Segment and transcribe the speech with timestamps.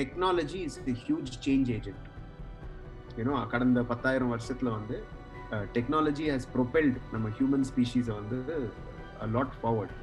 [0.00, 2.06] Technology is the huge change agent
[3.18, 4.96] you know கடந்த பத்தாயிரம் வருஷத்துல வந்து
[5.76, 8.38] டெக்னாலஜி ஹேஸ் ப்ரொபெல்ட் நம்ம ஹியூமன் ஸ்பீஷீஸை வந்து
[9.34, 9.94] லாட் ஃபார்வர்ட்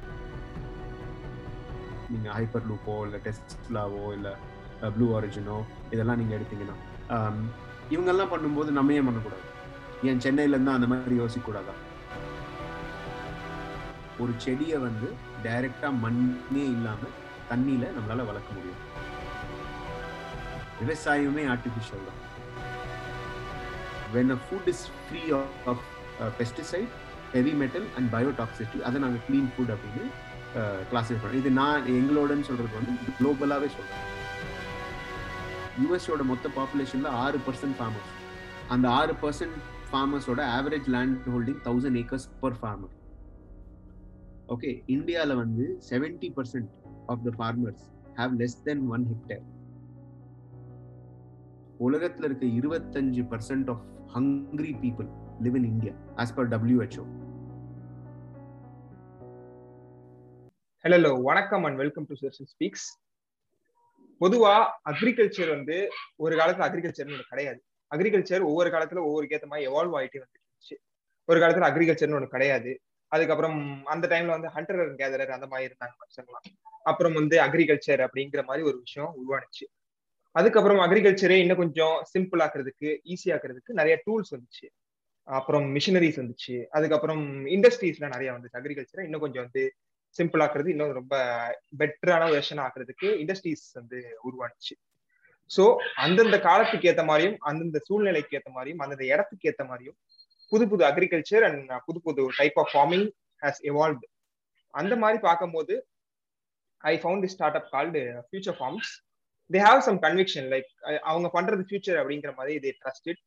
[2.12, 4.32] நீங்கள் ஹைப்பர் லூப்போ இல்லை டெஸ்ட்லாவோ இல்லை
[4.96, 5.56] ப்ளூ ஆரிஜினோ
[5.94, 6.76] இதெல்லாம் நீங்கள் எடுத்தீங்கன்னா
[7.94, 9.46] இவங்கெல்லாம் பண்ணும்போது நம்ம ஏன் பண்ணக்கூடாது?
[10.08, 11.74] ஏன் சென்னையிலேருந்து அந்த மாதிரி யோசிக்கக்கூடாதா?
[14.22, 15.08] ஒரு செடியை வந்து
[15.44, 17.14] டைரெக்டாக மண்ணே இல்லாமல்
[17.50, 18.80] தண்ணியில் நம்மளால் வளர்க்க முடியும்.
[20.80, 22.20] விவசாயமே ஆர்டிஃபிஷியல் தான்.
[24.14, 25.22] When a food is free
[25.70, 25.82] of
[26.38, 26.92] pesticide
[27.34, 30.04] heavy metal and biotoxicity அதை நாங்கள் க்ளீன் ஃபுட் அப்படின்னு
[30.60, 34.06] uh, கிளாஸிஃபை பண்ணுறோம் இது நான் எங்களோடன்னு சொல்கிறது வந்து குளோபலாகவே சொல்கிறேன்
[35.80, 38.10] யூஎஸோட மொத்த பாப்புலேஷனில் ஆறு பர்சன்ட் ஃபார்மர்ஸ்
[38.74, 39.58] அந்த ஆறு percent
[39.90, 42.94] ஃபார்மர்ஸோட average land holding thousand acres per farmer
[44.48, 46.70] okay இந்தியாவில் வந்து seventy percent
[47.08, 47.84] of the farmers
[48.18, 49.44] have less than one hectare
[51.80, 55.08] உலகத்தில் இருக்க இருபத்தஞ்சு percent of hungry people
[55.42, 57.04] live in India as per WHO
[60.84, 62.86] hello வணக்கம் and welcome to social speaks
[64.20, 64.52] பொதுவா
[64.90, 67.60] agriculture வந்து ஒரு காலத்துல அக்ரிகல்ச்சர்னு ஒன்று கிடையாது.
[67.90, 70.76] அக்ரிகல்ச்சர் ஒவ்வொரு காலத்துல ஒவ்வொரு கேத்த மாதிரி எவால்வ் ஆகிட்டே வந்துருச்சு
[71.28, 72.80] ஒரு காலத்துல அக்ரிகல்ச்சர்னு ஒன்று கிடையாது.
[73.12, 76.48] அதுக்கப்புறம் அந்த டைம்ல வந்து ஹண்டர் கேதரர் அந்த மாதிரி இருந்தாங்க மனுஷங்களாம்
[76.82, 79.64] அப்புறம் வந்து அக்ரிகல்ச்சர் அப்படிங்கிற மாதிரி ஒரு விஷயம் உருவானுச்சு.
[80.36, 84.66] அதுக்கப்புறம் அக்ரிகல்ச்சரே இன்னும் கொஞ்சம் சிம்பிள் ஆக்குறதுக்கு ஈஸி ஆக்குறதுக்கு நிறைய டூல்ஸ் வந்துச்சு.
[85.28, 86.54] அப்புறம் மிஷினரிஸ் வந்துச்சு.
[86.70, 88.58] அதுக்கப்புறம் இண்டஸ்ட்ரீஸ்லாம் நிறைய வந்துச்சு.
[88.60, 89.62] அக்ரிகல்ச்சரை இன்னும் கொஞ்சம் வந்து
[90.16, 91.14] சிம்பிள் ஆக்குறது இன்னும் ரொம்ப
[91.78, 94.74] பெட்டரான வெர்ஷன் ஆக்குறதுக்கு இண்டஸ்ட்ரீஸ் வந்து உருவானுச்சு.
[95.50, 95.64] ஸோ
[95.96, 99.96] அந்தந்த காலத்துக்கு ஏற்ற மாதிரியும் அந்தந்த சூழ்நிலைக்கு ஏற்ற மாதிரியும் அந்தந்த இடத்துக்கு ஏற்ற மாதிரியும்
[100.52, 103.06] புது புது அக்ரிகல்ச்சர் அண்ட் புது புது type of farming
[103.42, 104.06] has evolved
[104.74, 105.74] அந்த மாதிரி பார்க்கும்போது
[106.84, 107.26] I found
[107.60, 108.90] startup called future farms
[109.50, 110.70] they have some conviction like
[111.02, 113.20] அவங்க பண்றது ஃபியூச்சர் அப்படிங்கிற மாதிரி they trusted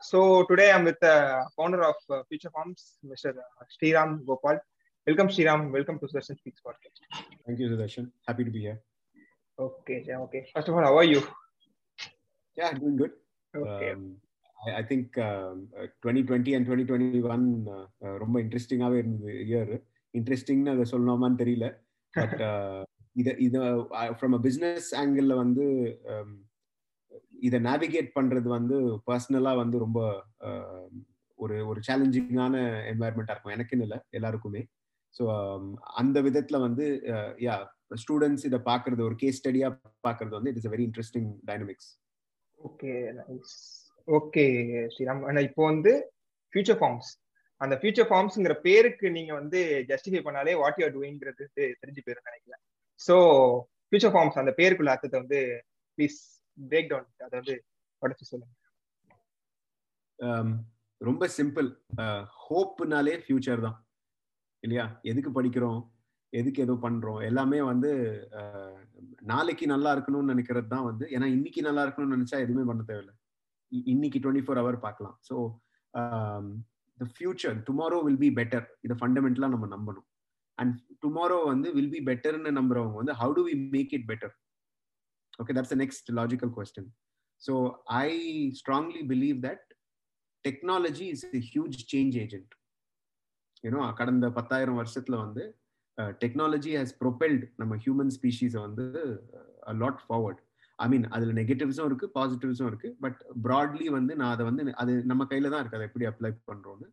[0.00, 0.18] so
[0.50, 1.06] today I'm with
[1.54, 3.38] founder of future farms mister
[3.76, 4.60] Sriram Gopal
[5.06, 7.04] welcome Sriram welcome to Sudarshan speaks podcast
[7.46, 8.06] Thank you, Sudarshan.
[8.22, 8.78] Happy to be here.
[9.58, 9.94] Okay
[10.24, 11.20] okay first of all how are you
[12.56, 13.12] Yeah, doing good.
[13.54, 13.88] Okay
[14.88, 19.72] think um, uh, 2020 and 2021 uh, uh, ரொம்ப இன்ட்ரெஸ்டிங்காகவே இருந்தது year
[20.14, 21.66] இன்ட்ரெஸ்டிங்னு அதை சொல்லணுமான்னு தெரியல.
[22.14, 22.40] But
[23.20, 23.60] இதை இதை
[24.18, 25.64] from a business ஆங்கிளில் வந்து
[27.48, 28.76] இதை நேவிகேட் பண்ணுறது வந்து
[29.08, 30.00] பர்சனலாக வந்து ரொம்ப
[31.38, 32.54] ஒரு ஒரு சேலஞ்சிங்கான
[32.92, 33.54] என்வாயர்மெண்ட்டாக இருக்கும்.
[33.56, 34.62] எனக்குன்னு இல்லை எல்லாருக்குமே.
[35.14, 35.24] ஸோ
[36.00, 36.86] அந்த விதத்தில் வந்து
[37.46, 37.54] யா
[38.02, 41.90] ஸ்டூடெண்ட்ஸ் இதை பார்க்கறது ஒரு கேஸ் ஸ்டடியாக பார்க்கறது வந்து it is a very interesting dynamics
[42.58, 42.92] okay
[44.08, 44.44] okay
[44.94, 45.24] Sriram.
[45.30, 45.92] ஆனா இப்போ வந்து
[46.52, 47.10] ஃபியூச்சர் ஃபார்ம்ஸ்
[47.60, 51.44] அந்த ஃபியூச்சர் ஃபார்ம்ஸ்ங்கிற பேருக்கு நீங்க வந்து ஜஸ்டிஃபை பண்ணாலே வாட் யூ டூயிங்கிறது
[51.82, 52.62] தெரிஞ்சு போயிரும் நினைக்கிறேன்.
[53.00, 53.16] ஸோ
[53.88, 55.40] ஃபியூச்சர் ஃபார்ம்ஸ் அந்த பேருக்குள்ள அர்த்தத்தை வந்து
[55.98, 56.18] ப்ளீஸ்
[56.58, 57.56] பிரேக் டவுன் அதை வந்து
[58.02, 58.54] உடச்சு சொல்லுங்க.
[60.18, 60.48] Um,
[61.00, 61.66] ரொம்ப சிம்பிள்
[62.44, 63.76] ஹோப்புனாலே ஃபியூச்சர் தான்.
[64.62, 64.84] இல்லையா?
[65.10, 65.78] எதுக்கு படிக்கிறோம்?
[66.32, 67.20] எதுக்கு ஏதோ பண்றோம்?
[67.28, 67.90] எல்லாமே வந்து
[68.40, 68.74] uh,
[69.32, 73.14] நாளைக்கு நல்லா இருக்கணும்னு நினைக்கிறது தான் வந்து ஏன்னா இன்னைக்கு நல்லா இருக்கணும்னு நினைச்சா எதுவுமே பண்ண தேவையில்லை.
[73.92, 75.36] இன்னைக்கு டுவெண்ட்டி ஃபோர் ஹவர் பார்க்கலாம் so
[76.98, 80.06] the future tomorrow will be better இதை ஃபண்டமெண்டலாக நம்ம நம்பணும்.
[80.58, 80.74] அண்ட்
[81.04, 84.34] டுமாரோ வந்து வில் பி பெட்டர்னு நம்புறவங்க வந்து how do we make it better
[85.42, 86.88] okay that's the next logical question
[87.42, 87.54] so
[88.00, 88.08] I
[88.60, 89.66] strongly believe that
[90.44, 92.52] technology is huge change agent
[93.64, 95.44] ஏன்னோ கடந்த பத்தாயிரம் வருஷத்துல வந்து
[96.22, 98.84] டெக்னாலஜி ஹேஸ் ப்ரொபெல்ட் நம்ம ஹியூமன் ஸ்பீஷீஸை வந்து
[99.80, 100.42] லாட் ஃபார்வர்ட்
[100.78, 105.22] ஐ மீன் அதில் நெகட்டிவ்ஸும் இருக்கு பாசிட்டிவ்ஸும் இருக்கு பட் ப்ராட்லி வந்து நான் அதை வந்து அது நம்ம
[105.30, 106.86] கையில தான் இருக்கு அதை எப்படி அப்ளை பண்றோம்னு.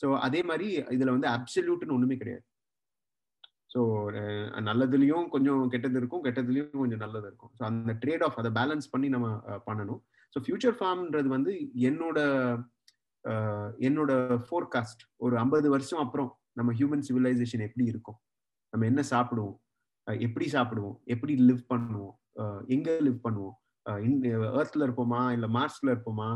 [0.00, 0.66] ஸோ அதே மாதிரி
[0.96, 2.44] இதுல வந்து அப்சல்யூட்னு ஒண்ணுமே கிடையாது.
[3.72, 3.80] ஸோ
[4.68, 7.52] நல்லதுலேயும் கொஞ்சம் கெட்டது இருக்கும் கெட்டதுலேயும் கொஞ்சம் நல்லது இருக்கும்.
[7.58, 9.28] ஸோ அந்த ட்ரேட் ஆஃப் அதை பேலன்ஸ் பண்ணி நம்ம
[9.68, 10.00] பண்ணணும்.
[10.34, 11.54] ஸோ ஃபியூச்சர் ஃபார்ம்ன்றது வந்து
[11.90, 12.18] என்னோட
[13.86, 14.12] என்னோட
[14.44, 18.18] ஃபோர்காஸ்ட் ஒரு ஐம்பது வருஷம் அப்புறம் நம்ம ஹியூமன் சிவிலைசேஷன் எப்படி இருக்கும்?
[18.72, 19.56] நம்ம என்ன சாப்பிடுவோம்?
[20.26, 20.96] எப்படி சாப்பிடுவோம்?
[21.14, 22.14] எப்படி லிவ் பண்ணுவோம்?
[22.74, 23.56] எங்க லிவ் பண்ணுவோம்?
[24.60, 25.20] ஏர்த்ல இருப்போமா?
[25.36, 26.30] இல்ல மார்ஸ்ல இருப்போமா?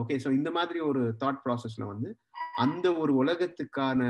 [0.00, 2.08] ஓகே ஸோ இந்த மாதிரி ஒரு தாட் ப்ராசஸ்ல வந்து
[2.64, 4.00] அந்த ஒரு உலகத்துக்கான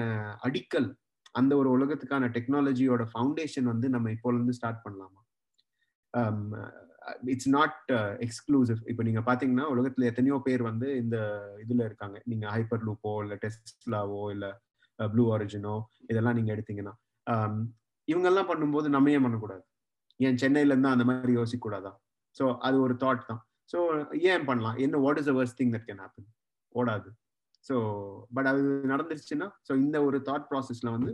[0.47, 0.89] அடிக்கல்
[1.35, 5.21] அந்த ஒரு உலகத்துக்கான டெக்னாலஜியோட ஃபவுண்டேஷன் வந்து நம்ம இப்போல இருந்து ஸ்டார்ட் பண்ணலாமா
[7.33, 7.91] இட்ஸ் நாட்
[8.27, 11.17] எக்ஸ்க்ளூசிவ் இப்போ நீங்க பாத்தீங்கன்னா உலகத்துல எத்தனையோ பேர் வந்து இந்த
[11.65, 12.17] இதுல இருக்காங்க.
[12.31, 14.47] நீங்க ஹைப்பர் லூப்போ இல்ல டெஸ்ட்லாவோ இல்ல
[14.99, 15.75] uh, ப்ளூ ஆரிஜினோ
[16.11, 16.95] இதெல்லாம் நீங்க எடுத்தீங்கன்னா
[17.27, 17.57] um,
[18.09, 19.65] இவங்கெல்லாம் பண்ணும்போது நம்ம ஏன் பண்ணக்கூடாது?
[20.21, 21.93] ஏன் சென்னையில இருந்தா அந்த மாதிரி யோசிக்க கூடாதா
[22.37, 23.43] ஸோ அது ஒரு தாட் தான்.
[23.73, 23.79] ஸோ
[24.31, 24.77] ஏன் பண்ணலாம்?
[24.85, 26.29] என்ன what is the worst thing that can happen
[26.75, 27.09] ஓடாது.
[27.69, 27.77] ஸோ
[28.37, 28.63] பட் அது
[28.93, 31.13] நடந்துருச்சுன்னா ஸோ இந்த ஒரு தாட் ப்ராசஸ்ல வந்து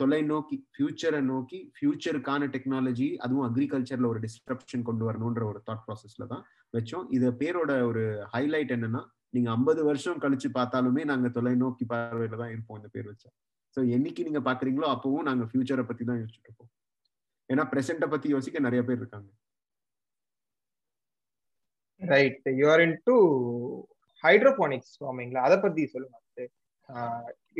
[0.00, 6.44] தொலைநோக்கி ஃபியூச்சரை நோக்கி ஃபியூச்சருக்கான டெக்னாலஜி அதுவும் அக்ரிகல்ச்சர்ல ஒரு டிஸ்ட்ரப்ஷன் கொண்டு வரணுன்ற ஒரு தாட் ப்ராசஸ்ல தான்
[6.76, 7.04] வச்சோம்.
[7.16, 8.02] இது பேரோட ஒரு
[8.34, 9.02] ஹைலைட் என்னன்னா
[9.36, 13.30] நீங்க ஐம்பது வருஷம் கழிச்சு பார்த்தாலுமே நாங்க தொலைநோக்கி பார்வையில தான் இருப்போம் இந்த பேர் வச்சா.
[13.76, 16.72] ஸோ என்னைக்கு நீங்க பாக்குறீங்களோ அப்பவும் நாங்க ஃபியூச்சரை பத்தி தான் யோசிச்சுட்டு இருப்போம்.
[17.50, 19.30] ஏன்னா பிரசன்ட்டை பத்தி யோசிக்க நிறைய பேர் இருக்காங்க.
[22.00, 23.16] Right you're into
[24.24, 26.16] hydroponics ஃபார்மிங்ல அதை பத்தி சொல்லுங்க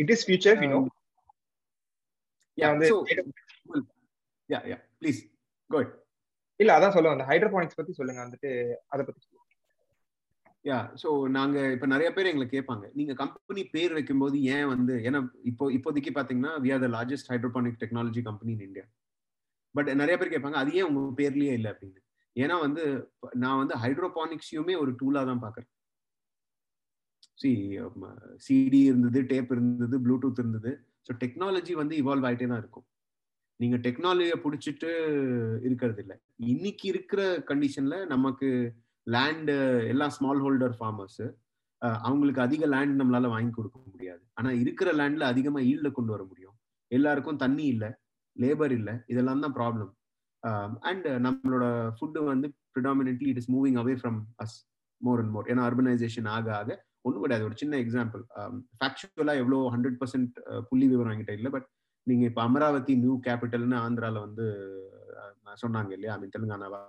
[0.03, 0.81] it is future you know
[2.59, 2.89] வந்து
[4.49, 5.21] யா யா ப்ளீஸ்
[5.71, 5.93] குட்
[6.61, 8.51] இல்ல அதான் சொல்லுங்க அந்த ஹைட்ரோபானிக்ஸ் பத்தி சொல்லுங்க வந்துட்டு
[8.93, 9.37] அதை பத்தி சொல்லுங்க.
[10.65, 12.85] யா ஸோ நாங்க இப்ப நிறைய பேர் எங்களை கேட்பாங்க.
[12.99, 15.21] நீங்க கம்பெனி பேர் வைக்கும்போது ஏன் வந்து ஏன்னா
[15.51, 18.87] இப்போ இப்போதைக்கு பாத்தீங்கன்னா we are the largest hydroponic technology company in India
[19.75, 22.01] but நிறைய பேர் கேட்பாங்க அது ஏன் உங்க பேர்லயே இல்லை அப்படின்னு.
[22.37, 22.83] ஏன்னா வந்து
[23.43, 25.71] நான் வந்து ஹைட்ரோபானிக்ஸையுமே ஒரு டூலா தான் பாக்குறேன்.
[27.40, 27.50] சி
[28.46, 30.70] சிடி இருந்தது டேப் இருந்தது ப்ளூடூத் இருந்தது.
[31.06, 32.87] ஸோ டெக்னாலஜி வந்து இவால்வ் ஆகிட்டே தான் இருக்கும்.
[33.60, 34.90] நீங்க டெக்னாலஜியை பிடிச்சிட்டு
[35.69, 36.16] இருக்கிறது இல்லை
[36.52, 38.48] இன்னைக்கு இருக்கிற கண்டிஷன்ல நமக்கு
[39.06, 39.54] லேண்டு
[39.92, 41.22] எல்லாம் ஸ்மால் ஹோல்டர் ஃபார்மர்ஸ்
[42.06, 44.22] அவங்களுக்கு அதிக லேண்ட் நம்மளால வாங்கி கொடுக்க முடியாது.
[44.38, 46.56] ஆனா இருக்கிற லேண்ட்ல அதிகமா ஈல்ட கொண்டு வர முடியும்.
[46.90, 47.90] எல்லாருக்கும் தண்ணி இல்லை
[48.37, 49.90] லேபர் இல்லை இதெல்லாம் தான் ப்ராப்ளம்
[50.90, 51.64] அண்ட் நம்மளோட
[51.96, 54.56] ஃபுட்டு வந்து predominantly it is moving away from us
[55.00, 56.70] more and more ஏன்னா அர்பனைசேஷன் ஆக ஆக
[57.05, 57.47] ஒன்றும் கிடையாது.
[57.49, 58.23] ஒரு சின்ன எக்ஸாம்பிள்
[58.79, 60.37] ஃபேக்சுவலா எவ்வளோ ஹண்ட்ரட் பர்சன்ட்
[60.70, 61.69] புள்ளி விவரம் என்கிட்ட இல்லை பட்
[62.06, 64.47] நீங்க இப்ப அமராவதி நியூ கேபிட்டல்னு ஆந்திரால வந்து
[65.62, 66.14] சொன்னாங்க இல்லையா?
[66.17, 66.81] ஐ மீன் தெலுங்கானாவா?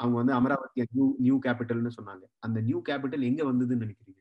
[0.00, 2.24] அவங்க வந்து அமராவதி நியூ நியூ கேபிட்டல்னு சொன்னாங்க.
[2.46, 4.20] அந்த நியூ கேபிட்டல் எங்க வந்ததுன்னு நினைக்கிறீங்க?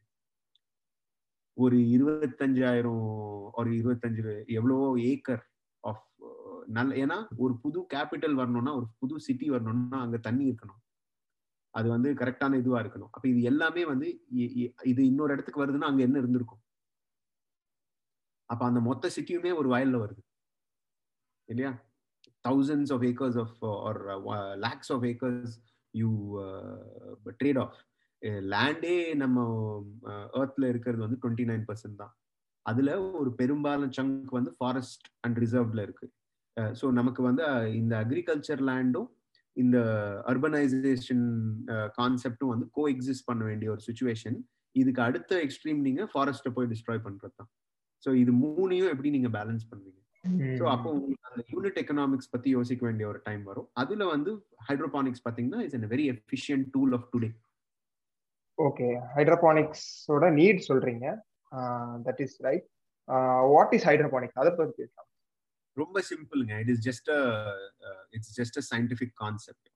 [1.58, 3.06] ஒரு இருபத்தஞ்சாயிரம்
[3.60, 5.44] ஒரு இருபத்தஞ்சு எவ்வளவோ ஏக்கர்
[5.84, 6.04] ஆஃப்
[6.78, 10.82] நல்ல ஏன்னா ஒரு புது கேபிட்டல் வரணும்னா ஒரு புது சிட்டி வரணும்னா அங்க தண்ணி இருக்கணும்.
[11.78, 13.12] அது வந்து கரெக்டான இதுவா இருக்கணும்.
[13.16, 14.08] அப்ப இது எல்லாமே வந்து
[14.92, 16.64] இது இன்னொரு இடத்துக்கு வருதுன்னா அங்க என்ன இருந்திருக்கும்?
[18.50, 20.24] அப்ப அந்த மொத்த சிட்டியுமே ஒரு வயல்ல வருது.
[21.52, 21.74] இல்லையா?
[22.48, 23.52] Thousands of acres of
[23.88, 25.50] or or uh, lakhs of acres
[25.94, 26.12] you
[26.44, 27.76] uh, trade off.
[28.54, 29.44] லேண்டே நம்ம
[30.12, 32.14] uh, ஏர்த்ல இருக்கிறது வந்து டுவெண்ட்டி நைன் பர்சன்ட் தான்.
[32.66, 36.08] அதுல ஒரு பெரும்பாலும் சங்க் வந்து ஃபாரஸ்ட் அண்ட் ரிசர்வ்ல இருக்கு.
[36.80, 39.10] ஸோ நமக்கு வந்து uh, இந்த அக்ரிகல்ச்சர் லேண்டும்
[39.58, 39.78] இந்த
[40.32, 41.26] அர்பனைசேஷன்
[41.98, 44.38] கான்செப்டும் வந்து கோ எக்ஸிஸ்ட் பண்ண வேண்டிய ஒரு சுச்சுவேஷன்
[44.76, 47.50] இதுக்கு அடுத்த எக்ஸ்ட்ரீம் நீங்க ஃபாரஸ்ட்டை போய் டிஸ்ட்ராய் பண்றது தான்
[48.04, 50.02] ஸோ இது மூணையும் எப்படி நீங்க பேலன்ஸ் பண்ணுவீங்க
[50.60, 53.68] ஸோ அப்போ உங்களுக்கு அந்த யூனிட் எக்கனாமிக்ஸ் பத்தி யோசிக்க வேண்டிய ஒரு டைம் வரும்.
[53.82, 54.32] அதுல வந்து
[54.70, 57.30] ஹைட்ரோபானிக்ஸ் பாத்தீங்கன்னா it's a very efficient tool of today
[58.58, 61.06] okay ஹைட்ரோபானிக்ஸோட need சொல்றீங்க.
[62.08, 62.66] That is right
[63.56, 65.07] what is hydroponics அதை பத்தி பேசலாம்.
[65.78, 66.54] ரொம்ப சிம்பிளுங்க.
[66.64, 67.10] It is just
[68.18, 69.68] it's just a scientific concept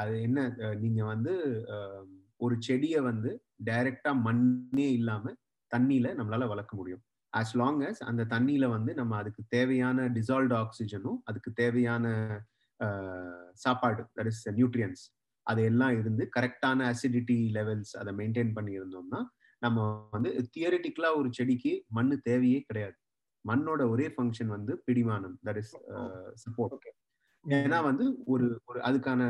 [0.00, 0.40] அது என்ன
[0.74, 1.32] நீங்க வந்து
[2.40, 3.30] ஒரு செடியை வந்து
[3.64, 5.24] டைரக்டா மண்ணே இல்லாம
[5.72, 7.02] தண்ணியில நம்மளால வளர்க்க முடியும்.
[7.32, 12.06] ஆஸ் லாங் அஸ் அந்த தண்ணியில வந்து நம்ம அதுக்கு தேவையான டிசால்வ்டு ஆக்சிஜனும் அதுக்கு தேவையான
[13.54, 15.02] சாப்பாடு தட் இஸ் நியூட்ரியன்ஸ்
[15.46, 19.20] அது எல்லாம் இருந்து கரெக்டான அசிடிட்டி லெவல்ஸ் அதை மெயின்டைன் பண்ணி இருந்தோம்னா
[19.62, 19.78] நம்ம
[20.12, 22.96] வந்து தியரிட்டிக்கலா ஒரு செடிக்கு மண்ணு தேவையே கிடையாது.
[23.44, 25.36] மண்ணோட ஒரே ஃபங்க்ஷன் வந்து பிடிமானம்.
[25.46, 25.72] தட் இஸ்
[26.44, 26.88] சப்போர்ட்
[27.44, 29.20] ஏன்னா வந்து ஒரு ஒரு அதுக்கான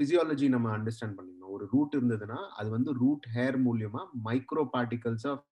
[0.00, 1.52] பிசியாலஜி நம்ம அண்டர்ஸ்டாண்ட் பண்ணிக்கணும்.
[1.56, 5.46] ஒரு ரூட் இருந்ததுன்னா அது வந்து ரூட் ஹேர் மூலியமா micro particles of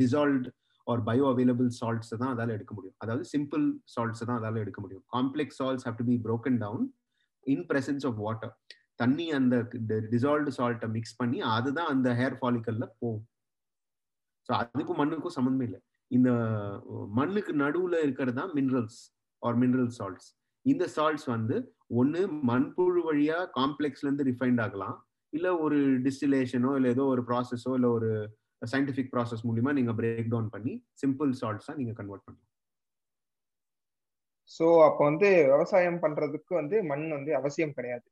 [0.00, 0.50] dissolved
[0.86, 1.02] or
[1.32, 2.96] bioavailable salts தான் அதால எடுக்க முடியும்.
[3.04, 3.64] அதாவது சிம்பிள்
[3.94, 5.04] சால்ட்ஸ் தான் அதால எடுக்க முடியும்.
[5.16, 6.84] Complex salts have to be broken down
[7.46, 8.54] in presence of water
[9.02, 9.56] தண்ணி அந்த
[10.14, 13.24] டிசால்வ்டு சால்ட்டை மிக்ஸ் பண்ணி அதுதான் அந்த ஹேர் ஃபாலிக்கல்ல போகும்.
[14.48, 15.80] ஸோ அதுக்கும் மண்ணுக்கும் சம்மந்தமே இல்லை.
[16.10, 16.30] இந்த
[17.18, 19.00] மண்ணுக்கு நடுவுல இருக்கிறது தான் மினரல்ஸ்
[19.42, 20.28] ஆர் மினரல் சால்ட்ஸ்
[20.66, 21.56] இந்த சால்ட்ஸ் வந்து
[22.00, 24.96] ஒன்று மண்புழு வழியா காம்ப்ளெக்ஸ்ல இருந்து ரிஃபைண்ட் ஆகலாம்.
[25.32, 28.10] இல்லை ஒரு டிஸ்டிலேஷனோ இல்லை ஏதோ ஒரு ப்ராசஸோ இல்லை ஒரு
[28.62, 32.46] சயின்டிஃபிக் ப்ராசஸ் மூலியமா நீங்க பிரேக் டவுன் பண்ணி சிம்பிள் சால்ட்ஸா நீங்க கன்வெர்ட் பண்ணலாம்.
[34.50, 38.06] ஸோ அப்போ வந்து விவசாயம் பண்றதுக்கு வந்து மண் வந்து அவசியம் கிடையாது.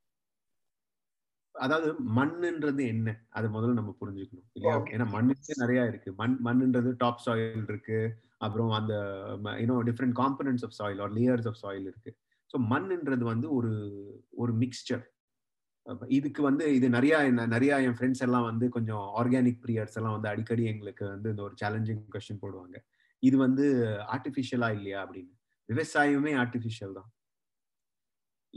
[1.57, 1.87] அதாவது
[2.17, 3.09] மண்ணுன்றது என்ன?
[3.31, 4.75] அது முதல்ல நம்ம புரிஞ்சுக்கணும் இல்லையா?
[4.95, 6.09] ஏன்னா மண்ணுக்கே நிறைய இருக்கு.
[6.21, 7.99] மண் மண்ணுன்றது டாப் சாயில் இருக்கு.
[8.37, 8.93] அப்புறம் அந்த
[9.61, 12.11] you know different components of soil or layers of soil இருக்கு.
[12.49, 13.71] ஸோ மண்ணுன்றது வந்து ஒரு
[14.37, 15.05] ஒரு மிக்ஸ்சர்
[16.09, 17.15] இதுக்கு வந்து இது நிறைய
[17.47, 21.55] நிறைய என் ஃப்ரெண்ட்ஸ் எல்லாம் வந்து கொஞ்சம் ஆர்கானிக் பிரியர்ஸ் எல்லாம் வந்து அடிக்கடி எங்களுக்கு வந்து இந்த ஒரு
[21.61, 22.75] சேலஞ்சிங் கொஸ்டின் போடுவாங்க.
[23.23, 23.65] இது வந்து
[24.15, 25.31] ஆர்டிஃபிஷியலா இல்லையா அப்படின்னு.
[25.69, 27.09] விவசாயமே ஆர்டிஃபிஷியல் தான்.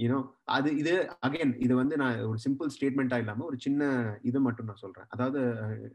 [0.03, 0.19] யூனோ
[0.57, 0.93] அது இது
[1.27, 3.89] அகைன் இது வந்து நான் ஒரு சிம்பிள் ஸ்டேட்மெண்ட்டா இல்லாம ஒரு சின்ன
[4.23, 5.09] இது மட்டும் நான் சொல்றேன்.
[5.09, 5.41] அதாவது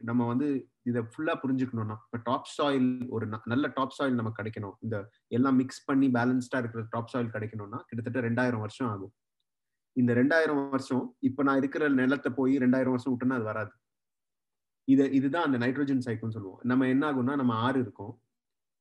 [0.02, 0.48] நம்ம வந்து
[0.84, 4.76] இதை ஃபுல்லா புரிஞ்சுக்கணும்னா இப்போ டாப் சாயில் ஒரு நல்ல டாப் சாயில் நமக்கு கிடைக்கணும்.
[4.82, 4.98] இந்த
[5.28, 9.14] எல்லாம் மிக்ஸ் பண்ணி பேலன்ஸ்டா இருக்கிற டாப் சாயில் கிடைக்கணும்னா கிட்டத்தட்ட ரெண்டாயிரம் வருஷம் ஆகும்.
[9.96, 13.74] இந்த ரெண்டாயிரம் வருஷம் இப்ப நான் இருக்கிற நிலத்தை போய் ரெண்டாயிரம் வருஷம் விட்டுனா அது வராது.
[14.88, 16.60] இது இதுதான் அந்த நைட்ரோஜன் சைக்கிள்னு சொல்லுவோம்.
[16.64, 18.14] நம்ம என்ன ஆகும்னா நம்ம ஆறு இருக்கும்.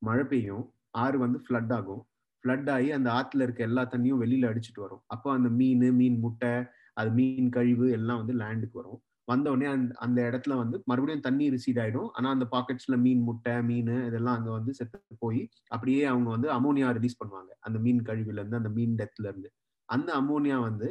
[0.01, 0.65] மழை பெய்யும்.
[1.03, 2.03] ஆறு வந்து ஃப்ளட் ஆகும்.
[2.45, 5.03] ஃப்ளட் ஆகி அந்த ஆற்றுல இருக்க எல்லா தண்ணியும் வெளியில அடிச்சிட்டு வரும்.
[5.07, 6.53] அப்போ அந்த மீன் மீன் முட்டை
[6.93, 8.99] அது மீன் கழிவு எல்லாம் வந்து லேண்டுக்கு வரும்.
[9.27, 12.09] வந்த உடனே அந்த அந்த இடத்துல வந்து மறுபடியும் தண்ணி ரிசீட் ஆயிடும்.
[12.17, 16.89] ஆனா அந்த பாக்கெட்ஸ்ல மீன் முட்டை மீன் இதெல்லாம் அங்க வந்து செத்து போய் அப்படியே அவங்க வந்து அமோனியா
[16.97, 17.51] ரிலீஸ் பண்ணுவாங்க.
[17.67, 19.49] அந்த மீன் கழிவுல இருந்து அந்த மீன் டெத்ல இருந்து.
[19.89, 20.87] அந்த அமோனியா வந்து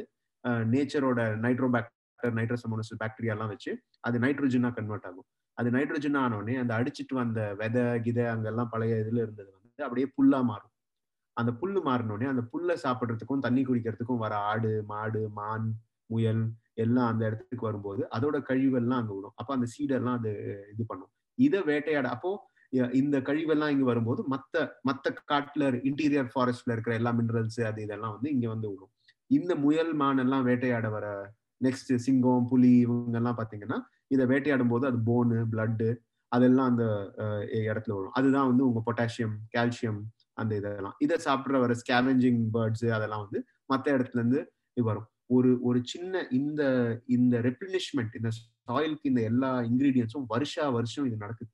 [0.73, 3.71] நேச்சரோட நைட்ரோபாக்டர் நைட்ரஸ் அமோனஸ் பாக்டீரியா எல்லாம் வச்சு
[4.01, 5.27] அது நைட்ரோஜனா கன்வெர்ட் ஆகும்.
[5.57, 10.39] அது நைட்ரோஜன் ஆனோடனே அந்த அடிச்சிட்டு வந்த விதை கிதை அங்கெல்லாம் பழைய இதுல இருந்தது வந்து அப்படியே புல்லா
[10.51, 10.71] மாறும்.
[11.37, 15.67] அந்த புல்லு மாறினோடனே அந்த புல்லை சாப்பிட்றதுக்கும் தண்ணி குடிக்கிறதுக்கும் வர ஆடு மாடு மான்
[16.09, 16.43] முயல்
[16.83, 19.35] எல்லாம் அந்த இடத்துக்கு வரும்போது அதோட கழிவெல்லாம் அங்க விடும்.
[19.39, 20.31] அப்ப அந்த சீடெல்லாம் அது
[20.73, 21.11] இது பண்ணும்.
[21.37, 22.31] இதை வேட்டையாட அப்போ
[22.99, 24.55] இந்த கழிவெல்லாம் இங்க வரும்போது மத்த
[24.89, 28.91] மத்த காட்டுல இன்டீரியர் ஃபாரஸ்ட்ல இருக்கிற எல்லா மினரல்ஸ் அது இதெல்லாம் வந்து இங்க வந்து விடும்.
[29.31, 31.05] இந்த முயல் மான் எல்லாம் வேட்டையாட வர
[31.61, 33.77] நெக்ஸ்ட் சிங்கம் புலி இவங்க எல்லாம் பாத்தீங்கன்னா
[34.07, 35.87] இதை வேட்டையாடும் போது அது போனு பிளட்டு
[36.31, 36.83] அதெல்லாம் அந்த
[37.67, 39.99] இடத்துல வரும் அதுதான் வந்து உங்க பொட்டாசியம் கால்சியம்
[40.37, 40.95] அந்த இதெல்லாம்.
[40.99, 44.41] இதை சாப்பிட்ற வர ஸ்கேவெஞ்சிங் பேர்ட்ஸ் அதெல்லாம் வந்து மற்ற இடத்துல இருந்து
[44.77, 45.07] இது வரும்.
[45.27, 46.61] ஒரு ஒரு சின்ன இந்த
[47.07, 48.29] இந்த ரெப்ளினிஷ்மெண்ட் இந்த
[48.69, 51.51] சாயிலுக்கு இந்த எல்லா இன்கிரீடியன்ஸும் வருஷா வருஷம் இது நடக்குது.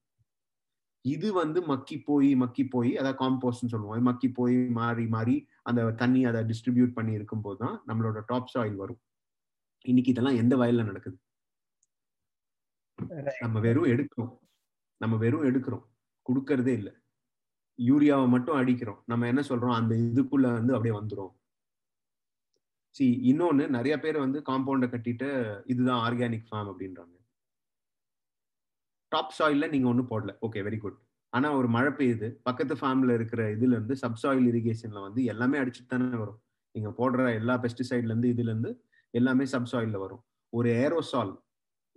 [1.06, 4.04] இது வந்து மக்கி போய் மக்கி போய் அதாவது காம்போஸ்ட்னு சொல்லுவோம்.
[4.04, 9.02] மக்கி போய் மாறி மாறி அந்த தண்ணி அதை டிஸ்ட்ரிபியூட் பண்ணி இருக்கும்போது தான் நம்மளோட டாப் சாயில் வரும்.
[9.86, 11.18] இன்னைக்கு இதெல்லாம் எந்த வயல்ல நடக்குது?
[13.42, 14.34] நம்ம வெறும் எடுக்கிறோம்.
[15.02, 15.86] நம்ம வெறும் எடுக்கிறோம்.
[16.26, 16.94] கொடுக்கறதே இல்லை.
[17.86, 19.04] யூரியாவை மட்டும் அடிக்கிறோம்.
[19.06, 19.74] நம்ம என்ன சொல்றோம்?
[19.74, 21.34] அந்த இதுக்குள்ள வந்து அப்படியே வந்துடும்
[22.96, 25.28] சி இன்னொன்னு நிறைய பேர் வந்து காம்பவுண்ட கட்டிட்டு
[25.66, 27.16] இதுதான் ஆர்கானிக் ஃபார்ம் அப்படின்றாங்க.
[29.12, 30.32] டாப் சாயில்ல நீங்க ஒன்றும் போடல.
[30.42, 30.98] ஓகே வெரி குட்
[31.34, 32.28] ஆனா ஒரு மழை பெய்யுது.
[32.44, 36.40] பக்கத்து ஃபார்ம்ல இருக்கிற இதுல இருந்து சப்சாயில் இரிகேஷன்ல வந்து எல்லாமே அடிச்சுட்டு தானே வரும்.
[36.76, 38.72] நீங்க போடுற எல்லா பெஸ்டிசைட்ல இருந்து இதுல இருந்து
[39.14, 40.22] எல்லாமே சப்சாயில்ல வரும்.
[40.54, 41.34] ஒரு ஏரோசால்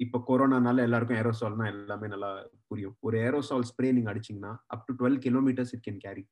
[0.01, 2.31] இப்ப கொரோனானால எல்லாருக்கும் ஏரோசால்னா எல்லாமே நல்லா
[2.69, 2.97] புரியும்.
[3.01, 6.25] ஒரு ஏரோசால் ஸ்ப்ரே நீங்க அடிச்சீங்கன்னா up to twelve kilometres it can carry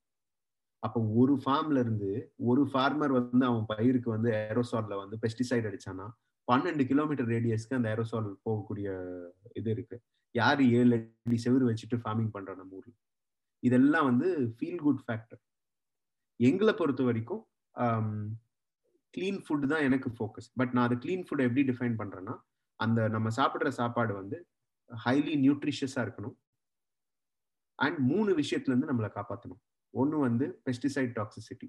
[0.83, 2.09] அப்போ ஒரு ஃபார்ம்ல இருந்து
[2.45, 6.07] ஒரு ஃபார்மர் வந்து அவன் பயிருக்கு வந்து ஏரோசால்ல வந்து பெஸ்டிசைட் அடிச்சானா
[6.49, 8.87] பன்னெண்டு கிலோமீட்டர் ரேடியஸ்க்கு அந்த ஏரோசால் போகக்கூடிய
[9.53, 9.97] இது இருக்கு.
[10.35, 12.93] யாரு ஏழு அடி செவுறு வச்சுட்டு ஃபார்மிங் பண்ற நம்ம ஊர்ல?
[13.63, 15.41] இதெல்லாம் வந்து ஃபீல் குட் ஃபேக்டர்
[16.41, 17.43] எங்களை பொறுத்த வரைக்கும்
[19.15, 22.35] கிளீன் ஃபுட் தான் எனக்கு ஃபோக்கஸ் பட் நான் அதை கிளீன் ஃபுட் எப்படி டிஃபைன் பண்றேன்னா
[22.81, 24.39] அந்த நம்ம சாப்பிட்ற சாப்பாடு வந்து
[24.91, 26.37] ஹைலி நியூட்ரிஷியஸாக இருக்கணும்.
[27.79, 29.63] அண்ட் மூணு விஷயத்துல இருந்து நம்மளை காப்பாற்றணும்
[29.95, 31.69] ஒன்று வந்து பெஸ்டிசைட் டாக்ஸிசிட்டி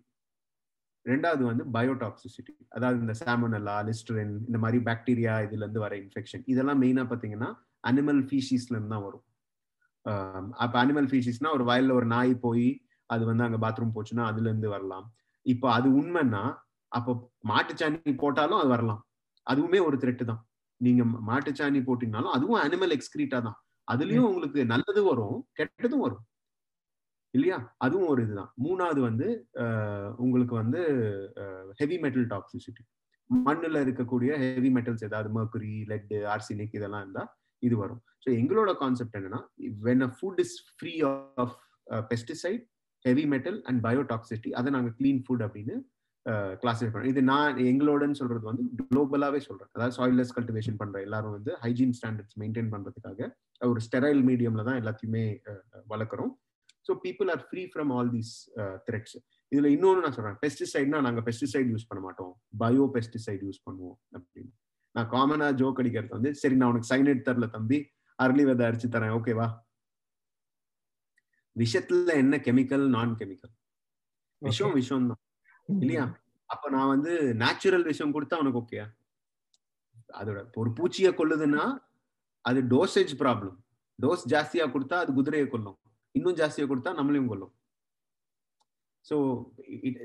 [1.05, 6.79] ரெண்டாவது வந்து பயோடாக்சிசிட்டி அதாவது இந்த சாமனல்லா லிஸ்டரின் இந்த மாதிரி பாக்டீரியா இதுல இருந்து வர இன்ஃபெக்ஷன் இதெல்லாம்
[6.83, 7.49] மெயினாக பார்த்தீங்கன்னா
[7.89, 9.25] அனிமல் ஃபீஷீஸ்லேருந்து தான் வரும்.
[10.63, 12.67] அப்போ அனிமல் ஃபீஷிஸ்னா ஒரு வயல்ல ஒரு நாய் போய்
[13.09, 15.05] அது வந்து அங்கே பாத்ரூம் போச்சுன்னா அதுலேருந்து வரலாம்.
[15.45, 16.43] இப்போ அது உண்மைன்னா
[16.91, 17.11] அப்போ
[17.51, 19.01] மாட்டுச்சாணி போட்டாலும் அது வரலாம்.
[19.47, 20.41] அதுவுமே ஒரு த்ரெட்டு தான்.
[20.85, 23.57] நீங்க மாட்டுச்சாணி போட்டீங்கனாலும் அதுவும் அனிமல் எக்ஸ்கிரீட்டா தான்.
[23.87, 26.23] அதுலயும் உங்களுக்கு நல்லது வரும் கெட்டதும் வரும்.
[27.33, 27.57] இல்லையா?
[27.85, 28.51] அதுவும் ஒரு இதுதான்.
[28.65, 29.27] மூணாவது வந்து
[30.23, 30.81] உங்களுக்கு வந்து
[31.79, 32.83] ஹெவி மெட்டல் டாக்ஸிசிட்டி
[33.29, 37.23] மண்ணுல இருக்கக்கூடிய ஹெவி மெட்டல்ஸ் ஏதாவது மர்க்குரி லெட் ஆர்சினிக் இதெல்லாம் இருந்தா
[37.63, 38.01] இது வரும்.
[38.23, 39.39] ஸோ எங்களோட கான்செப்ட் என்னன்னா
[39.87, 40.93] when a food is free
[41.43, 41.55] of
[42.11, 42.63] pesticide
[43.05, 45.75] heavy metal and biotoxicity அதை நாங்கள் க்ளீன் ஃபுட் அப்படின்னு
[46.61, 49.69] கிளாஸிஃபை இது நான் எங்களோடன்னு சொல்றது வந்து குளோபலாவே சொல்றேன்.
[49.75, 53.29] அதாவது சாயில்லெஸ் கல்டிவேஷன் பண்ற எல்லாரும் வந்து ஹைஜீன் ஸ்டாண்டர்ட்ஸ் மெயின்டைன் பண்றதுக்காக
[53.61, 55.23] ஒரு ஸ்டெரைல் மீடியம்ல தான் எல்லாத்தையுமே
[55.93, 56.31] வளர்க்குறோம்.
[56.87, 58.33] So people are free from all these
[58.87, 59.17] threats
[59.51, 60.37] இதுல இன்னொன்று நான் சொல்றேன்.
[60.45, 62.33] பெஸ்டிசைட்னா நாங்க பெஸ்டிசைட் யூஸ் பண்ண மாட்டோம்.
[62.61, 64.51] பயோ பெஸ்டிசைட் யூஸ் பண்ணுவோம் அப்படின்னு.
[64.95, 67.79] நான் காமனா ஜோக் அடிக்கிறது வந்து சரி நான் உனக்கு சைனைட் தரல தம்பி.
[68.19, 69.13] அரளி விதை அடிச்சு தரேன்.
[69.19, 69.47] ஓகேவா
[71.55, 73.53] விஷத்துல என்ன கெமிக்கல் நான் கெமிக்கல்
[74.41, 75.21] விஷம் விஷம் தான்
[75.69, 76.05] இல்லையா?
[76.49, 77.11] அப்ப நான் வந்து
[77.43, 78.79] நேச்சுரல் விஷம் கொடுத்தா உனக்கு ஓகே
[80.19, 81.63] அதோட ஒரு பூச்சியை கொல்லுதுன்னா
[82.45, 83.57] அது டோசேஜ் ப்ராப்ளம்
[83.99, 85.77] டோஸ் ஜாஸ்தியா கொடுத்தா அது குதிரையை கொல்லும்.
[86.15, 87.53] இன்னும் ஜாஸ்தியா கொடுத்தா நம்மளையும் கொல்லும்.
[89.05, 89.15] ஸோ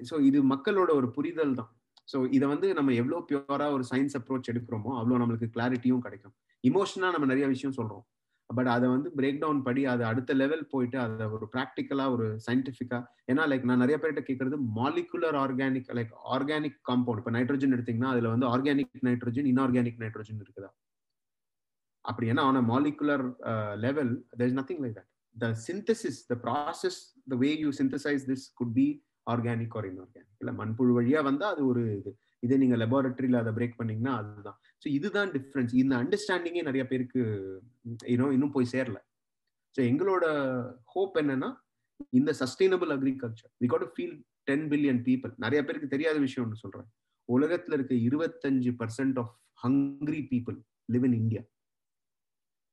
[0.08, 1.70] ஸோ இது மக்களோட ஒரு புரிதல் தான்.
[2.12, 6.34] ஸோ இதை வந்து நம்ம எவ்வளோ பியூரா ஒரு சயின்ஸ் அப்ரோச் எடுக்கிறோமோ அவ்வளோ நம்மளுக்கு கிளாரிட்டியும் கிடைக்கும்.
[6.64, 8.04] இமோஷனா நம்ம நிறைய விஷயம் சொல்றோம்.
[8.50, 12.99] பட் அதை வந்து பிரேக் டவுன் படி அது அடுத்த லெவல் போயிட்டு அதை ஒரு ப்ராக்டிக்கலா ஒரு சயின்டிஃபிக்கா
[13.31, 18.31] ஏன்னா லைக் நான் நிறைய பேர்கிட்ட கேட்கறது molecular organic like organic compound இப்போ நைட்ரஜன் எடுத்தீங்கன்னா அதுல
[18.35, 20.71] வந்து ஆர்கானிக் நைட்ரஜன் இன்ஆர்கானிக் நைட்ரஜன் இருக்குதா?
[22.05, 23.25] அப்படி ஏன்னா on molecular
[23.87, 27.00] level there is nothing like that the synthesis the process
[27.33, 28.87] the way you synthesise this could be
[29.26, 32.12] organic or inorganic இல்லை மண்புழு வழியா வந்தா அது ஒரு இது.
[32.43, 34.59] இதே நீங்க லெபார்டரியில அதை பிரேக் பண்ணீங்கன்னா அதுதான்.
[34.82, 37.23] ஸோ இதுதான் டிஃப்ரென்ஸ் இந்த அண்டர்ஸ்டாண்டிங்கே நிறைய பேருக்கு
[38.06, 38.99] இன்னும் இன்னும் போய் சேரல.
[39.75, 40.25] ஸோ எங்களோட
[40.94, 41.50] ஹோப் என்னன்னா
[42.18, 44.16] இந்த sustainable agriculture we got feel
[44.50, 46.88] ten billion people நிறைய பேருக்கு தெரியாத விஷயம் ஒன்று சொல்றேன்.
[47.28, 49.32] உலகத்துல இருக்க இருபத்தஞ்சு percent of
[49.64, 50.58] hungry people
[50.88, 51.44] live in India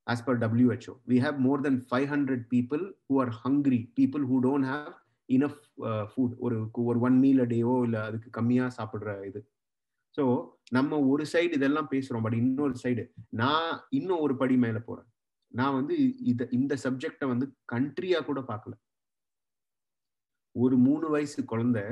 [0.07, 0.93] as per WHO.
[1.05, 4.93] We have more than 500 people who are hungry, people who don't have
[5.29, 5.61] enough
[6.09, 9.39] food uh, ஒரு ஒரு ஒன் மீல் அ டேவோ இல்லை அதுக்கு கம்மியாக சாப்பிட்ற இது.
[10.17, 10.23] ஸோ
[10.71, 15.07] நம்ம ஒரு சைடு இதெல்லாம் பேசுறோம் பட் இன்னொரு சைடு நான் இன்னும் ஒரு படி மேல போறேன்.
[15.53, 18.73] நான் வந்து இத இந்த சப்ஜெக்டை வந்து கண்ட்ரியா கூட பார்க்கல.
[20.55, 21.83] ஒரு மூணு வயசு குழந்தை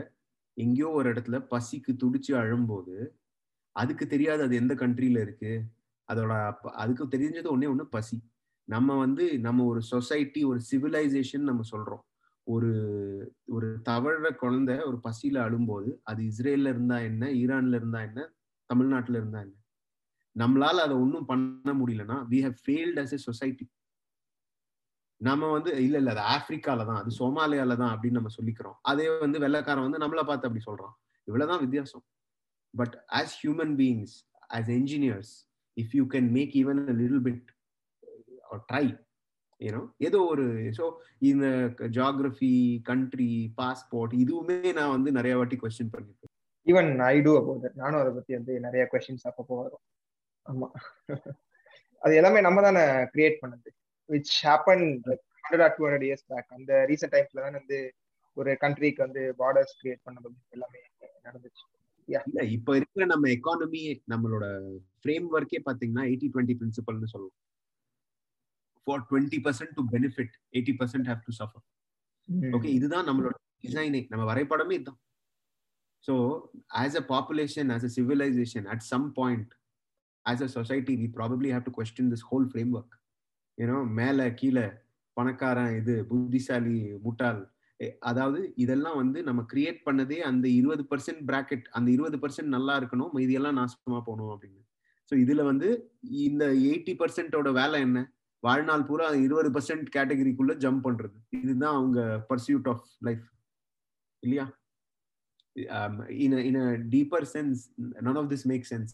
[0.57, 2.95] எங்கேயோ ஒரு இடத்துல பசிக்கு துடிச்சு அழும்போது
[3.75, 5.51] அதுக்கு தெரியாது அது எந்த கண்ட்ரியில இருக்கு.
[6.09, 6.33] அதோட
[6.73, 8.17] அதுக்கு தெரிஞ்சது ஒன்னே ஒன்னு பசி.
[8.67, 12.03] நம்ம வந்து நம்ம ஒரு சொசைட்டி ஒரு சிவிலைசேஷன் நம்ம சொல்றோம்.
[12.47, 12.69] ஒரு
[13.47, 18.21] ஒரு தவழ குழந்தை ஒரு பசியில அழும்போது அது இஸ்ரேல்ல இருந்தா என்ன ஈரான்ல இருந்தா என்ன
[18.69, 19.55] தமிழ்நாட்டுல இருந்தா என்ன?
[20.35, 23.65] நம்மளால அதை ஒன்றும் பண்ண முடியலன்னா we have failed as a society
[25.21, 28.77] நம்ம வந்து இல்ல இல்ல அது ஆப்பிரிக்கால தான் அது சோமாலியால தான் அப்படின்னு நம்ம சொல்லிக்கிறோம்.
[28.83, 30.95] அதே வந்து வெள்ளக்காரன் வந்து நம்மளை பார்த்து அப்படி சொல்றான்.
[31.27, 32.03] இவ்வளவுதான் வித்தியாசம்.
[32.73, 34.15] But as human beings
[34.49, 35.33] as engineers
[35.77, 37.43] if you can make even little bit
[38.69, 38.85] try
[39.63, 40.45] ஏன்னோ ஏதோ ஒரு
[40.77, 40.85] ஸோ
[41.29, 41.45] இந்த
[41.97, 42.51] ஜாகிரபி
[42.83, 46.31] கண்ட்ரி பாஸ்போர்ட் இதுவுமே நான் வந்து நிறைய வாட்டி கொஸ்டின் பண்ணிருக்கேன்.
[46.67, 49.83] ஈவன் ஐ டூ அபவுட் நானும் அதை பத்தி வந்து நிறைய கொஸ்டின்ஸ் அப்பப்போ வரும்.
[50.45, 50.67] ஆமா.
[52.01, 53.69] அது எல்லாமே நம்ம தானே கிரியேட் பண்ணது.
[54.09, 54.85] Which happen
[55.43, 57.77] hundred or two hundred years back அந்த ரீசெண்ட் டைம்ஸ்ல தான் வந்து
[58.37, 60.81] ஒரு கண்ட்ரிக்கு வந்து பார்டர்ஸ் கிரியேட் பண்ணது எல்லாமே
[61.23, 61.63] நடந்துச்சு.
[62.07, 64.45] இல்ல இப்ப இருக்கிற நம்ம எக்கானமி நம்மளோட
[65.01, 67.37] ஃப்ரேம் ஒர்க்கே பாத்தீங்கன்னா எயிட்டி டுவெண்ட்டி பிரின்சிபல்னு சொல்லுவோம்.
[68.87, 71.63] For twenty percent to benefit eighty percent have to suffer
[72.53, 73.35] okay இதுதான் நம்மளோட
[73.65, 74.99] டிசைனே நம்ம வரைபடமே இதுதான்.
[76.03, 76.13] So
[76.81, 79.51] as a population as a civilization at some point
[80.25, 82.47] as a society we probably have to question this whole
[82.77, 82.95] framework
[83.57, 84.65] ஏன்னோ மேலே கீழே
[85.17, 87.41] பணக்காரன் இது புத்திசாலி முட்டாள்
[88.01, 93.15] அதாவது இதெல்லாம் வந்து நம்ம கிரியேட் பண்ணதே அந்த இருபது பர்சன்ட் பிராக்கெட் அந்த இருபது பர்சன்ட் நல்லா இருக்கணும்
[93.25, 94.61] இதெல்லாம் நாசமா போகணும் அப்படின்னு.
[95.11, 95.69] ஸோ இதுல வந்து
[96.27, 97.99] இந்த எயிட்டி பர்சன்டோட வேலை என்ன?
[98.43, 101.17] வாழ்நாள் பூரா இருபது பர்சன்ட் கேட்டகரிக்குள்ள ஜம்ப் பண்றது.
[101.43, 103.25] இதுதான் அவங்க பர்சியூட் ஆஃப் லைஃப்
[104.23, 104.45] இல்லையா?
[106.23, 107.61] In in a deeper sense
[108.05, 108.93] none of this make sense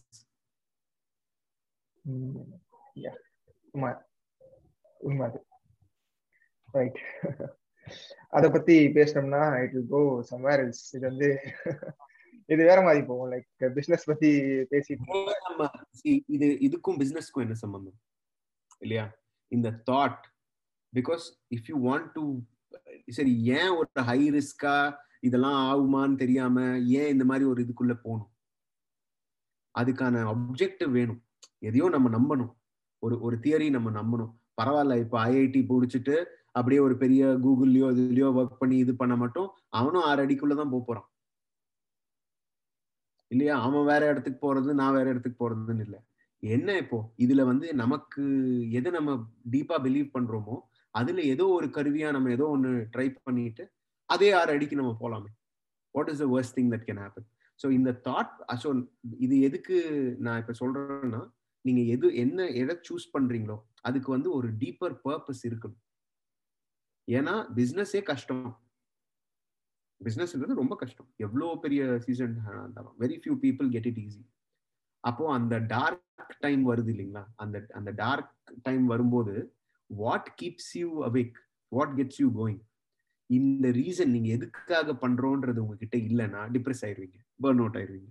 [6.74, 6.98] right
[8.36, 8.44] அத.
[8.56, 11.28] பத்தி பேசணும்னா it will go somewhere else இது வந்து
[12.48, 13.30] இது வேற மாதிரி போகும்.
[13.32, 14.30] லைக் பிசினஸ் பத்தி
[14.72, 15.66] பேசிட்டு
[16.36, 17.98] இது இதுக்கும் பிசினஸ்க்கும் என்ன சம்பந்தம்?
[18.84, 19.06] இல்லையா?
[19.52, 20.24] இந்த thought
[20.92, 22.38] because if you want to
[23.06, 28.30] சரி ஏன் ஒரு ஹை ரிஸ்கா இதெல்லாம் ஆகுமான்னு தெரியாம ஏன் இந்த மாதிரி ஒரு இதுக்குள்ள போகணும்?
[29.78, 31.22] அதுக்கான அப்ஜெக்டிவ் வேணும்.
[31.58, 32.52] எதையோ நம்ம நம்பணும்.
[32.98, 34.32] ஒரு ஒரு தியரி நம்ம நம்பணும்.
[34.62, 40.02] பரவாயில்ல இப்ப ஐஐடி பிடிச்சிட்டு அப்படியே ஒரு பெரிய கூகுள்லயோ இதுலயோ ஒர்க் பண்ணி இது பண்ண மட்டும் அவனும்
[40.02, 41.08] ஆறு அடிக்குள்ளதான் போக போறான்.
[43.28, 43.60] இல்லையா?
[43.60, 46.00] அவன் வேற இடத்துக்கு போறது நான் வேற இடத்துக்கு போறதுன்னு இல்லை.
[46.42, 46.98] என்ன இப்போ?
[47.18, 48.22] இதுல வந்து நமக்கு
[48.70, 49.10] எதை நம்ம
[49.50, 50.56] டீப்பா பிலீவ் பண்றோமோ
[50.94, 53.64] அதுல ஏதோ ஒரு கருவியா நம்ம ஏதோ ஒன்று ட்ரை பண்ணிட்டு
[54.10, 55.30] அதே ஆறு அடிக்கு நம்ம போலாமே.
[55.94, 57.26] What is the worst thing that can happen
[57.60, 58.70] so இந்த தாட் ஸோ
[59.18, 59.76] இது எதுக்கு
[60.18, 61.20] நான் இப்ப சொல்றேன்னா
[61.64, 65.80] நீங்க எது என்ன எதை சூஸ் பண்றீங்களோ அதுக்கு வந்து ஒரு டீப்பர் பர்பஸ் இருக்கணும்.
[67.08, 68.42] ஏன்னா பிசினஸே கஷ்டம்.
[70.00, 71.08] பிசினஸ்ன்றது ரொம்ப கஷ்டம்.
[71.16, 74.22] எவ்வளோ பெரிய சீசன் இருந்தாலும் very few people get it easy
[75.04, 76.06] அப்போ அந்த டார்க்
[76.40, 77.22] டைம் வருது இல்லைங்களா?
[77.36, 78.32] அந்த அந்த டார்க்
[78.62, 79.34] டைம் வரும்போது
[79.90, 81.38] what keeps you awake
[81.72, 82.60] what gets you going
[83.30, 88.10] இந்த ரீசன் நீங்க எதுக்காக பண்றோன்றது உங்ககிட்ட இல்லைன்னா டிப்ரெஸ் ஆயிருவீங்க பேர்ன் அவுட் ஆயிருவீங்க.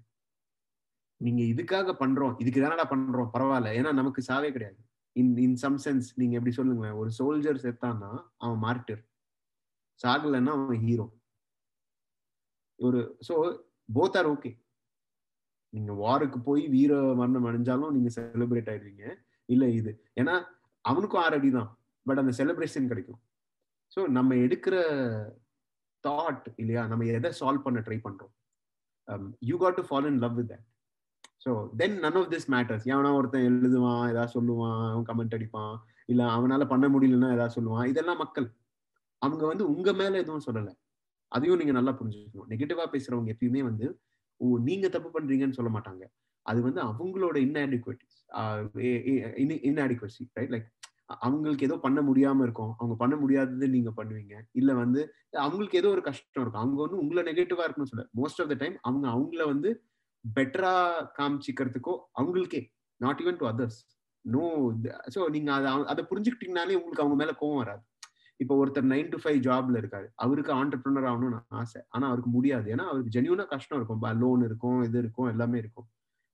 [1.22, 3.72] நீங்க இதுக்காக பண்றோம் இதுக்கு தானடா பண்றோம் பரவாயில்ல.
[3.78, 4.80] ஏன்னா நமக்கு சாவே கிடையாது.
[5.16, 9.02] இன் இன் சம் சென்ஸ் நீங்க எப்படி சொல்லுங்க ஒரு சோல்ஜர் செத்தான்னா அவன் மார்ட்டர்
[10.00, 11.06] சாகலைன்னா அவன் ஹீரோ
[12.80, 13.34] ஒரு ஸோ
[13.90, 14.52] போத் ஆர் ஓகே
[15.74, 19.04] நீங்க வாருக்கு போய் வீர மரணம் அடைஞ்சாலும் நீங்க செலிப்ரேட் ஆயிடுவீங்க.
[19.50, 19.92] இல்ல இது.
[20.16, 20.36] ஏன்னா
[20.86, 21.70] அவனுக்கும் ஆறு அடி தான்.
[22.06, 23.20] பட் அந்த செலிப்ரேஷன் கிடைக்கும்.
[23.92, 24.76] ஸோ நம்ம எடுக்கிற
[26.04, 26.82] தாட் இல்லையா?
[26.88, 28.34] நம்ம எதை சால்வ் பண்ண ட்ரை பண்றோம்.
[29.42, 30.66] You got to follow in love with that
[31.46, 35.74] so then none of this matters எவனா ஒருத்தன் எழுதுவான் ஏதாவது சொல்லுவான் அவன் கமெண்ட் அடிப்பான்
[36.10, 37.86] இல்லை அவனால பண்ண முடியலன்னா ஏதாவது சொல்லுவான்.
[37.86, 38.48] இதெல்லாம் மக்கள்.
[39.22, 40.74] அவங்க வந்து உங்க மேல எதுவும் சொல்லலை.
[41.32, 42.50] அதையும் நீங்க நல்லா புரிஞ்சுக்கணும்.
[42.54, 43.88] நெகட்டிவா பேசுறவங்க எப்பயுமே வந்து
[44.42, 46.04] ஓ நீங்க தப்பு பண்றீங்கன்னு சொல்ல மாட்டாங்க.
[46.46, 48.18] அது வந்து அவங்களோட இன்ஆடிகுவேட்டிஸ்
[49.70, 50.68] இன்ஆடிகுவசி ரைட் லைக்
[51.26, 52.72] அவங்களுக்கு ஏதோ பண்ண முடியாம இருக்கும்.
[52.80, 54.36] அவங்க பண்ண முடியாதது நீங்க பண்ணுவீங்க.
[54.60, 55.02] இல்ல வந்து
[55.44, 56.64] அவங்களுக்கு ஏதோ ஒரு கஷ்டம் இருக்கும்.
[56.64, 59.70] அவங்க வந்து உங்களை நெகட்டிவா இருக்கணும்னு சொல்ல மோஸ்ட் ஆஃப் த டைம் அவங்க அவங்கள வந்து
[60.26, 60.74] பெட்டரா
[61.20, 62.62] காமிச்சிக்கிறதுக்கோ அவங்களுக்கே
[63.02, 63.80] not even to others
[64.26, 64.46] no
[65.16, 67.84] so நீங்க அதை அதை புரிஞ்சுக்கிட்டீங்கனாலே உங்களுக்கு அவங்க மேல கோவம் வராது.
[68.40, 70.08] இப்போ ஒருத்தர் நைன் டு ஃபைவ் ஜாப்ல இருக்காரு.
[70.16, 71.82] அவருக்கு ஆண்டர்பிரினர் ஆகணும்னு ஆசை.
[71.90, 72.72] ஆனா அவருக்கு முடியாது.
[72.72, 74.04] ஏன்னா அவருக்கு ஜென்யூனா கஷ்டம் இருக்கும்.
[74.20, 75.88] லோன் இருக்கும் இது இருக்கும் எல்லாமே இருக்கும்.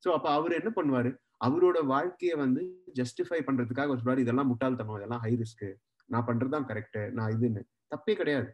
[0.03, 1.11] ஸோ அப்ப அவர் என்ன பண்ணுவாரு?
[1.39, 2.61] அவரோட வாழ்க்கையை வந்து
[2.93, 4.97] ஜஸ்டிஃபை பண்றதுக்காக ஒரு சொல்றாரு இதெல்லாம் முட்டாள்தனம்.
[4.97, 5.65] இதெல்லாம் ஹை ரிஸ்க்
[6.09, 7.61] நான் பண்றதுதான் கரெக்ட் நான் இதுன்னு.
[7.89, 8.49] தப்பே கிடையாது.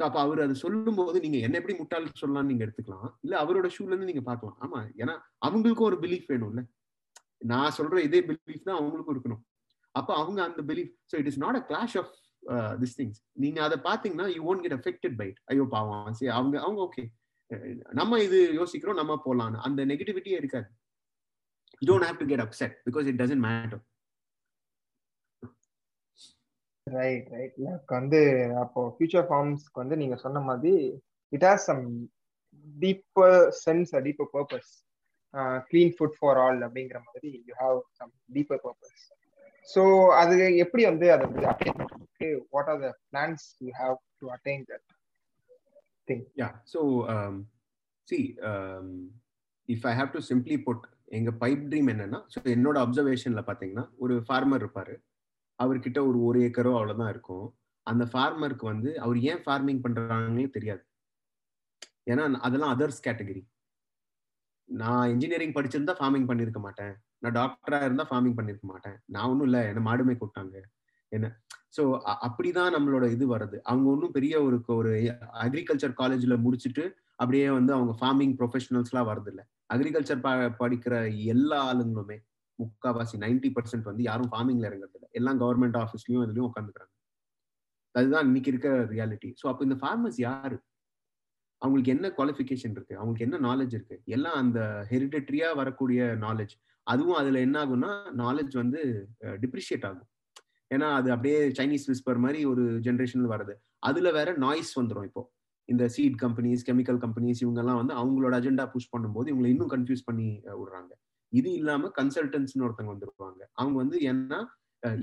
[0.00, 3.18] ஸோ அப்ப அவர் அது சொல்லும் போது நீங்க என்ன எப்படி முட்டாள் சொல்லலாம்னு நீங்க எடுத்துக்கலாம்?
[3.22, 4.56] இல்ல அவரோட ஷூல இருந்து நீங்க பார்க்கலாம்.
[4.60, 4.88] ஆமா.
[4.96, 5.14] ஏன்னா
[5.46, 6.62] அவங்களுக்கும் ஒரு பிலீஃப் வேணும்ல.
[7.38, 9.42] நான் சொல்ற இதே பிலீஃப் தான் அவங்களுக்கும் இருக்கணும்.
[9.94, 13.58] அப்ப அவங்க அந்த belief so it is not a clash of Uh, this things நீங்க
[13.62, 16.08] அதை பாத்தீங்கன்னா you won't get affected by it ஐயோ பாவம்.
[16.18, 17.04] சரி அவங்க அவங்க ஓகே
[17.92, 20.68] நம்ம இது யோசிக்கிறோம் நம்ம போலான்னு அந்த நெகட்டிவிட்டியே இருக்காது.
[21.82, 23.82] You don't have to get upset because it doesn't matter
[26.86, 28.20] right right எனக்கு வந்து
[28.62, 30.74] அப்போ ஃபியூச்சர் ஃபார்ம்ஸ்க்கு வந்து நீங்க சொன்ன மாதிரி
[31.32, 31.84] it has some
[32.76, 34.72] deeper sense deeper purpose
[35.70, 39.04] clean food for all அப்படிங்கிற மாதிரி you have some deeper purpose
[39.68, 39.82] so
[40.20, 41.80] அது எப்படி வந்து அதை வந்து attain
[42.54, 44.86] what are the plans you have to attain that
[46.08, 46.80] thing yeah so
[48.08, 48.18] see
[49.68, 50.84] if I have to simply put
[51.18, 54.94] எங்க pipe dream என்னன்னா so என்னோட அப்சர்வேஷன்ல பாத்தீங்கன்னா ஒரு ஃபார்மர் இருப்பாரு.
[55.58, 57.46] அவர்கிட்ட ஒரு ஒரு ஏக்கரோ அவ்வளவுதான் இருக்கும்.
[57.86, 60.82] அந்த ஃபார்மருக்கு வந்து அவர் ஏன் ஃபார்மிங் பண்றாங்கன்னே தெரியாது.
[62.10, 63.42] ஏன்னா அதெல்லாம் அதர்ஸ் கேட்டகரி
[64.68, 66.94] நான் இன்ஜினியரிங் படிச்சிருந்தா ஃபார்மிங் பண்ணிருக்க மாட்டேன்.
[67.22, 68.96] நான் டாக்டரா இருந்தா ஃபார்மிங் பண்ணிருக்க மாட்டேன்.
[69.06, 70.56] நான் ஒன்றும் இல்லை என்ன மாடுமே கூப்பிட்டாங்க.
[71.12, 71.26] என்ன?
[71.76, 71.82] ஸோ
[72.26, 74.90] அப்படிதான் நம்மளோட இது வருது அவங்க ஒன்றும் பெரிய ஒரு ஒரு
[75.44, 76.84] அக்ரிகல்ச்சர் காலேஜ்ல முடிச்சுட்டு
[77.16, 80.24] அப்படியே வந்து அவங்க ஃபார்மிங் ப்ரொஃபஷனல்ஸ்லாம் வருது இல்லை அக்ரிகல்ச்சர்
[80.62, 82.18] படிக்கிற எல்லா ஆளுங்களுமே
[82.58, 86.92] முக்காவாசி நைன்டி பர்சன்ட் வந்து யாரும் ஃபார்மிங்ல இறங்குறது இல்லை எல்லாம் கவர்மெண்ட் ஆஃபீஸ்லயும் இதுலயும் உட்காந்துக்கிறாங்க.
[87.94, 90.56] அதுதான் இன்னைக்கு இருக்கிற ரியாலிட்டி ஸோ அப்போ இந்த ஃபார்மர்ஸ் யாரு?
[91.62, 92.94] அவங்களுக்கு என்ன குவாலிஃபிகேஷன் இருக்கு?
[92.96, 93.96] அவங்களுக்கு என்ன நாலேஜ் இருக்கு?
[94.06, 96.54] எல்லாம் அந்த ஹெரிடட்ரியா வரக்கூடிய நாலேஜ்
[96.86, 97.90] அதுவும் அதுல என்ன ஆகும்னா
[98.22, 98.80] நாலேஜ் வந்து
[99.42, 100.08] டிப்ரிஷியேட் ஆகும்.
[100.70, 103.54] ஏன்னா அது அப்படியே சைனீஸ் விஸ்பர் மாதிரி ஒரு ஜென்ரேஷன்ல வருது
[103.88, 105.22] அதுல வேற நாய்ஸ் வந்துடும் இப்போ.
[105.68, 110.28] இந்த சீட் கம்பெனிஸ் கெமிக்கல் கம்பெனிஸ் இவங்கெல்லாம் வந்து அவங்களோட அஜெண்டா புஷ் பண்ணும்போது இவங்களை இன்னும் கன்ஃபியூஸ் பண்ணி
[110.60, 110.92] விடுறாங்க.
[111.32, 113.42] இது இல்லாம கன்சல்டன்ஸ்னு ஒருத்தவங்க வந்துருவாங்க.
[113.60, 114.40] அவங்க வந்து ஏன்னா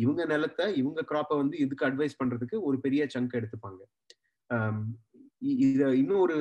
[0.04, 3.82] இவங்க நிலத்தை இவங்க கிராப்பை வந்து இதுக்கு அட்வைஸ் பண்றதுக்கு ஒரு பெரிய சங்க் எடுத்துப்பாங்க.
[5.68, 6.38] இத இன்னும் ஒரு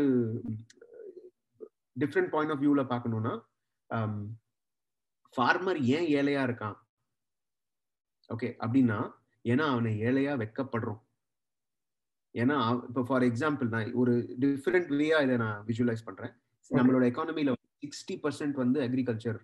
[2.03, 3.35] டிஃப்ரெண்ட் பாயிண்ட் ஆஃப் வியூல பார்க்கணும்னா
[5.35, 6.77] ஃபார்மர் ஏன் ஏழையா இருக்கான்?
[8.31, 8.99] ஓகே அப்படின்னா
[9.45, 11.01] ஏன்னா அவனை ஏழையா வெக்கப்படுறோம்.
[12.35, 12.57] ஏன்னா
[12.89, 14.13] இப்போ ஃபார் எக்ஸாம்பிள் நான் ஒரு
[14.43, 16.35] டிஃப்ரெண்ட் வேயா இதை நான் விஷுவலைஸ் பண்றேன்.
[16.71, 19.39] நம்மளோட எக்கானமில சிக்ஸ்டி பர்சன்ட் வந்து அக்ரிகல்ச்சர்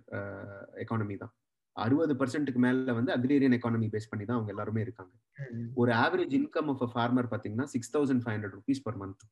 [0.83, 1.33] எக்கானமி தான்.
[1.77, 5.13] அறுபது பர்சன்ட்டுக்கு மேல வந்து அக்ரேரியன் எக்கானமி பேஸ் பண்ணி தான் அவங்க எல்லாருமே இருக்காங்க.
[5.81, 9.25] ஒரு average income of a farmer பாத்தீங்கன்னா six thousand five hundred rupees per month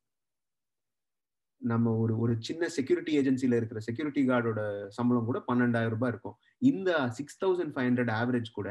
[1.71, 4.61] நம்ம ஒரு ஒரு சின்ன செக்யூரிட்டி ஏஜென்சில இருக்கிற செக்யூரிட்டி கார்டோட
[4.97, 6.35] சம்பளம் கூட பன்னெண்டாயிரம் ரூபாய் இருக்கும்.
[6.71, 8.69] இந்த six thousand five hundred average கூட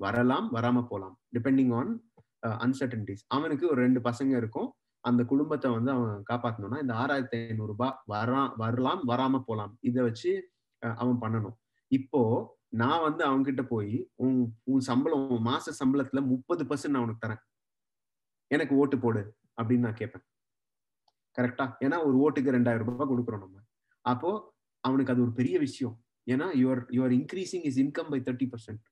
[0.00, 1.92] வரலாம் வராம போகலாம் டிபெண்டிங் ஆன்
[2.64, 4.68] அன்சர்டன்டிஸ் அவனுக்கு ஒரு ரெண்டு பசங்க இருக்கும்.
[5.04, 9.72] அந்த குடும்பத்தை வந்து அவன் காப்பாற்றணும்னா இந்த ஆறாயிரத்தி ஐநூறு ரூபாய் வரா வரலாம் வராம போலாம்.
[9.88, 10.32] இதை வச்சு
[10.82, 11.56] அவன் பண்ணணும்.
[11.90, 12.22] இப்போ
[12.82, 14.38] நான் வந்து அவங்க கிட்ட போய் உன்
[14.70, 17.42] உன் சம்பளம் உன் மாச சம்பளத்துல முப்பது பர்சன்ட் நான் உனக்கு தரேன்.
[18.50, 19.22] எனக்கு ஓட்டு போடு
[19.58, 20.24] அப்படின்னு நான் கேட்பேன்.
[21.38, 23.56] கரெக்டா ஏன்னா ஒரு ஓட்டுக்கு ரெண்டாயிரம் ரூபாய் கொடுக்குறோம் நம்ம.
[24.04, 24.30] அப்போ
[24.84, 25.94] அவனுக்கு அது ஒரு பெரிய விஷயம்.
[26.26, 28.84] ஏன்னா your your increasing is income by thirty percent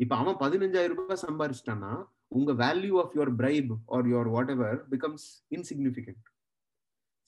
[0.00, 1.92] இப்ப அவன் பதினஞ்சாயிரம் ரூபாய் சம்பாரிச்சிட்டான்னா
[2.28, 6.24] உங்க value of your bribe or your whatever becomes insignificant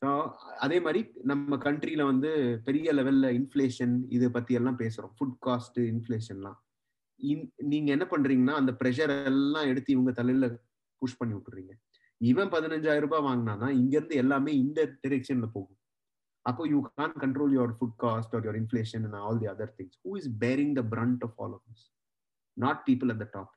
[0.02, 0.11] so
[0.58, 2.30] அதே மாதிரி நம்ம கண்ட்ரியில வந்து
[2.66, 5.12] பெரிய லெவல்ல இன்ஃபிளேஷன் இதை பத்தி எல்லாம் பேசுறோம்.
[5.16, 6.58] ஃபுட் காஸ்ட் இன்ஃபிளேஷன்லாம்
[7.70, 10.46] நீங்க என்ன பண்றீங்கன்னா அந்த ப்ரெஷர் எல்லாம் எடுத்து இவங்க தலையில
[11.02, 11.72] புஷ் பண்ணி விட்டுறீங்க.
[12.20, 15.74] இவன் பதினஞ்சாயிரம் ரூபாய் வாங்கினானா இங்க இருந்து எல்லாமே இந்த டிரெக்ஷன்ல போகும்.
[16.46, 19.98] அப்போ you can control your food cost or your inflation and all the other things
[20.04, 21.85] who is bearing the brunt of all of this
[22.57, 23.52] not people at the top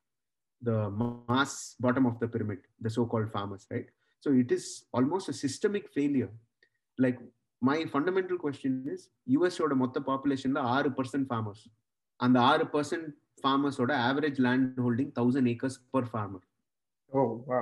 [0.61, 0.71] the
[1.31, 3.89] mass bottom of the pyramid the so call farmers, right
[4.23, 4.65] so it is
[4.97, 6.33] almost a systemic failure
[6.99, 7.19] like
[7.61, 11.63] my fundamental question is யூஎஸோட ஓட மொத்த பாப்புலேஷன்ல ஆறு percent farmers
[12.19, 13.09] அந்த ஆறு percent
[13.41, 16.45] ஃபார்மர்ஸோட average land holding thousand acres per farmer
[17.11, 17.59] oh wow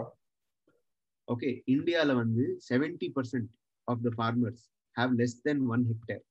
[1.30, 3.50] okay இந்தியால வந்து seventy percent
[3.88, 4.64] of the farmers
[4.96, 6.24] have less than one hectare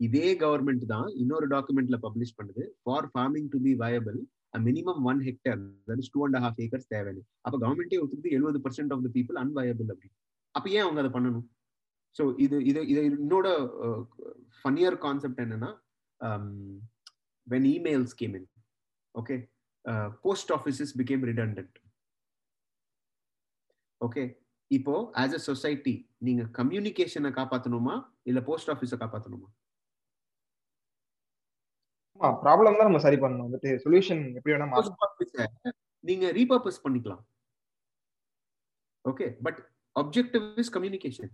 [0.00, 2.62] இதே government தான் இன்னொரு டாக்குமெண்ட்ல பப்ளிஷ் பண்ணுது.
[2.84, 4.18] For farming to be viable
[4.66, 5.60] minimum one hectare
[6.14, 10.16] two and half acres தேவைன்னு அப்போ கவர்மெண்டே ஒத்துக்குது எழுபது percent of the people unviable அப்படின்னு.
[10.54, 11.46] அப்போ ஏன் அவங்க அதை பண்ணணும்?
[12.16, 13.48] ஸோ இது இது இது இன்னோட
[14.58, 15.70] ஃபன்னியர் கான்செப்ட் என்னன்னா
[17.46, 18.48] when emails came in
[19.14, 19.36] okay
[20.24, 21.76] post offices become redundant
[24.00, 24.24] okay
[24.70, 29.48] இப்போ ஆஸ் அ சொசைட்டி நீங்க கம்யூனிகேஷனை காப்பாத்தணுமா இல்ல போஸ்ட் ஆஃபீஸை காப்பாத்தணுமா
[32.44, 35.48] ப்ராப்ளம் தான் நம்ம சரி பண்ணணும் வந்துட்டு சொல்யூஷன் எப்படி வேணா
[36.04, 37.24] நீங்க ரீபர்பஸ் பண்ணிக்கலாம்
[39.04, 39.58] okay but
[39.96, 41.28] objective is communication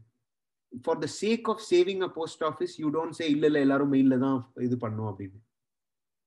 [0.72, 4.16] for the sake of saving a post office you don't say இல்ல இல்ல எல்லாரும் மெயில்ல
[4.18, 5.40] தான் இது பண்ணும் அப்படின்னு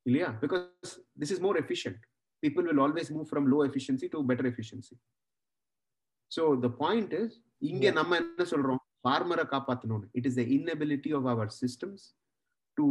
[0.06, 2.00] இல்லையா because this is more efficient
[2.44, 4.96] people will always move from low efficiency to better efficiency
[6.32, 7.92] so the point is இங்க.
[7.92, 12.02] நம்ம என்ன சொல்றோம் ஃபார்மரை காப்பாத்தணும்னு it is the inability of our systems
[12.78, 12.86] to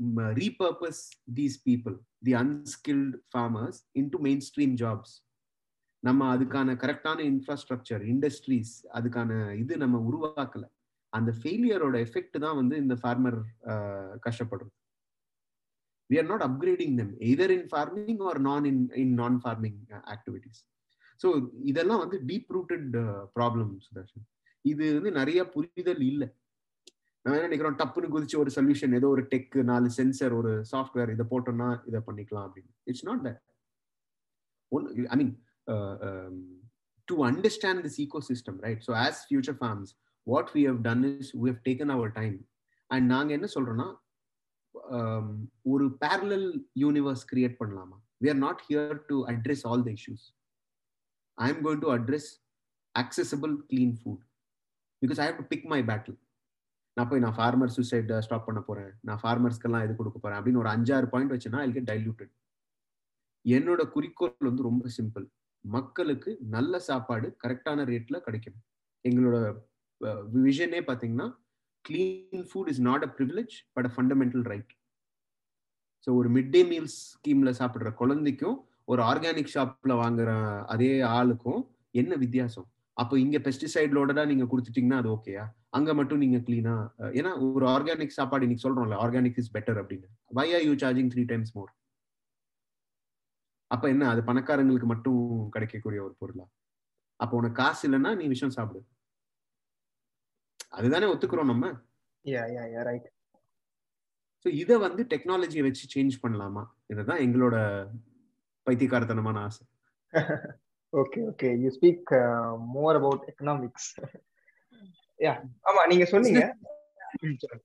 [0.00, 1.00] um, repurpose
[1.38, 5.10] these people the unskilled farmers into mainstream jobs
[6.02, 9.30] நம்ம அதுக்கான கரெக்டான infrastructure industries அதுக்கான
[9.62, 10.64] இது நம்ம உருவாக்கல
[11.12, 13.38] அந்த ஃபெயிலியரோட எஃபெக்ட் தான் வந்து இந்த ஃபார்மர்
[14.26, 14.72] கஷ்டப்படுறது
[16.10, 20.02] we are not upgrading them either in farming or non in in non farming uh,
[20.14, 20.58] activities
[21.24, 21.30] so
[21.70, 22.88] இதெல்லாம் வந்து டீப் ரூட்டட்
[23.36, 24.24] ப்ராப்ளம் சுதர்ஷன்
[24.64, 26.28] இது வந்து நிறைய புரிதல் இல்லை.
[27.24, 27.76] நம்ம என்ன நினைக்கிறோம்?
[27.80, 32.46] டப்புன்னு குதிச்சு ஒரு சொல்யூஷன் ஏதோ ஒரு டெக் நாலு சென்சர் ஒரு சாஃப்ட்வேர் இதை போட்டோம்னா இதை பண்ணிக்கலாம்
[32.48, 32.72] அப்படின்னு.
[32.90, 33.40] It's not that
[34.72, 35.32] one I mean
[37.08, 37.98] to understand this
[38.30, 39.92] ecosystem right so as future farms
[40.26, 42.36] what we have done is we have taken our time
[42.90, 43.88] and நாங்கள் என்ன சொல்றோம்னா
[44.96, 45.26] um,
[45.72, 46.48] ஒரு பேரலல்
[46.84, 47.98] யூனிவர்ஸ் கிரியேட் பண்ணலாமா?
[48.22, 50.24] We are not here to address all the issues
[51.38, 52.38] I'm going to address
[52.94, 54.18] accessible clean food.
[55.02, 56.18] Because i have to pick my battle.
[56.96, 58.90] நான் போய் நான் farmer suicide stop பண்ண போறேன்.
[59.08, 60.38] நான் ஃபார்மர்ஸ்க்கெல்லாம் இது கொடுக்க போறேன்.
[60.38, 62.32] அப்படின்னு ஒரு அஞ்சாறு பாயிண்ட் வச்சுன்னா ஐ கெட் டைல்யூட்டட்
[63.44, 65.24] என்னோட குறிக்கோள் வந்து ரொம்ப சிம்பிள்
[65.64, 68.64] மக்களுக்கு நல்ல சாப்பாடு கரெக்டான ரேட்ல கிடைக்கணும்.
[69.04, 69.36] எங்களோட
[70.00, 71.28] uh, விஷனே பார்த்தீங்கன்னா
[71.84, 74.72] clean food is not a privilege but a fundamental right
[76.06, 78.56] so ஒரு மிட் டே மீல்ஸ் ஸ்கீம்ல சாப்பிட்ற குழந்தைக்கும்
[78.88, 80.30] ஒரு ஆர்கானிக் ஷாப்ல வாங்குற
[80.74, 81.60] அதே ஆளுக்கும்
[81.94, 82.66] என்ன வித்தியாசம்?
[82.96, 85.44] அப்போ இங்க பெஸ்டிசைட்லோட தான் நீங்க கொடுத்துட்டீங்கன்னா அது ஓகேயா
[85.78, 86.74] அங்க மட்டும் நீங்க கிளீனா
[87.18, 90.06] ஏன்னா ஒரு ஆர்கானிக் சாப்பாடு இன்னைக்கு சொல்றோம்ல ஆர்கானிக் இஸ் பெட்டர் அப்படின்னு.
[90.38, 91.72] Why are you charging three times more
[93.70, 95.20] அப்ப என்ன அது பணக்காரங்களுக்கு மட்டும்
[95.54, 96.44] கிடைக்கக்கூடிய ஒரு பொருளா?
[97.20, 98.80] அப்போ உனக்கு காசு இல்லைன்னா நீ விஷயம் சாப்பிடு.
[100.78, 101.66] அதுதானே ஒத்துக்கிறோம் நம்ம?
[102.24, 103.08] யா யா யா ரைட்
[104.44, 106.62] ஸோ இதை வந்து டெக்னாலஜியை வச்சு சேஞ்ச் பண்ணலாமா?
[106.92, 107.56] இதுதான் எங்களோட
[108.66, 109.64] பைத்தியக்காரத்தனமான ஆசை
[110.92, 112.10] okay okay you speak
[112.74, 113.88] more about economics
[115.20, 115.34] yeah
[115.68, 116.42] ஆமா நீங்க சொன்னீங்க
[117.22, 117.64] ம், சொல்லுங்க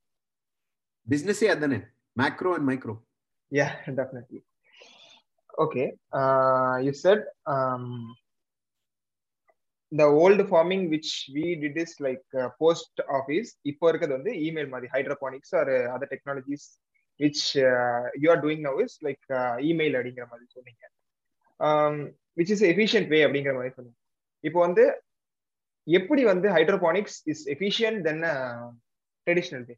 [1.07, 1.79] பிசினஸே அதானே
[2.17, 2.95] macro and micro
[3.51, 4.39] Yeah, definitely.
[5.57, 5.85] Okay.
[6.13, 7.85] Uh, you said um,
[9.91, 13.49] the old farming which we did is like uh, post office.
[13.65, 16.67] இப்போ இருக்கிறது வந்து இமெயில் மாதிரி hydroponics or other technologies
[17.23, 17.43] which
[18.23, 19.25] you are doing now is like
[19.71, 20.83] email அப்படிங்கிற மாதிரி சொன்னீங்க.
[22.39, 23.97] Which is efficient வே அப்படிங்கிற மாதிரி சொன்னீங்க.
[24.43, 24.85] இப்போ வந்து
[25.87, 28.23] எப்படி வந்து hydroponics is efficient than
[29.27, 29.75] traditional way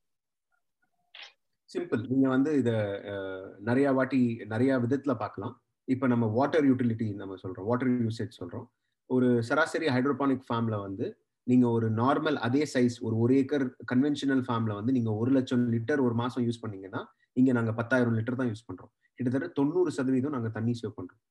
[1.70, 2.72] simple நீங்க வந்து இத
[3.12, 4.22] uh, நிறைய வாட்டி
[4.54, 5.54] நிறைய விதத்துல பார்க்கலாம்.
[5.88, 7.68] இப்போ நம்ம வாட்டர் யூட்டிலிட்டி நம்ம சொல்றோம்.
[7.70, 8.66] வாட்டர் யூசேஜ் சொல்றோம்.
[9.10, 11.06] ஒரு சராசரி ஹைட்ரோபானிக் ஃபார்ம்ல வந்து
[11.52, 16.02] நீங்க ஒரு நார்மல் அதே சைஸ் ஒரு ஒரு ஏக்கர் கன்வென்ஷனல் ஃபார்ம்ல வந்து நீங்க ஒரு லட்சம் லிட்டர்
[16.08, 17.02] ஒரு மாசம் யூஸ் பண்ணீங்கன்னா
[17.38, 18.92] இங்க நாங்க பத்தாயிரம் லிட்டர் தான் யூஸ் பண்றோம்.
[19.20, 21.22] கிட்டத்தட்ட தொண்ணூறு சதவீதம் நாங்க தண்ணி சேவ் பண்றோம்.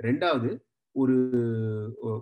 [0.00, 0.50] ரெண்டாவது
[0.94, 1.16] ஒரு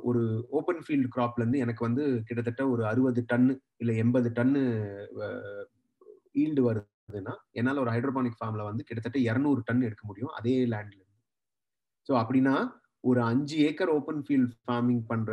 [0.03, 4.63] ஒரு ஓப்பன் ஃபீல்டு கிராப்ல இருந்து எனக்கு வந்து கிட்டத்தட்ட ஒரு அறுபது டன்னு இல்ல எண்பது டன்னு
[6.35, 11.15] ஈல்டு வருதுன்னா என்னால ஒரு ஹைட்ரோபானிக் ஃபார்ம்ல வந்து கிட்டத்தட்ட இரநூறு டன் எடுக்க முடியும் அதே லேண்ட்ல இருந்து.
[12.09, 12.57] ஸோ அப்படின்னா
[13.05, 15.33] ஒரு அஞ்சு ஏக்கர் ஓப்பன் ஃபீல்ட் ஃபார்மிங் பண்ற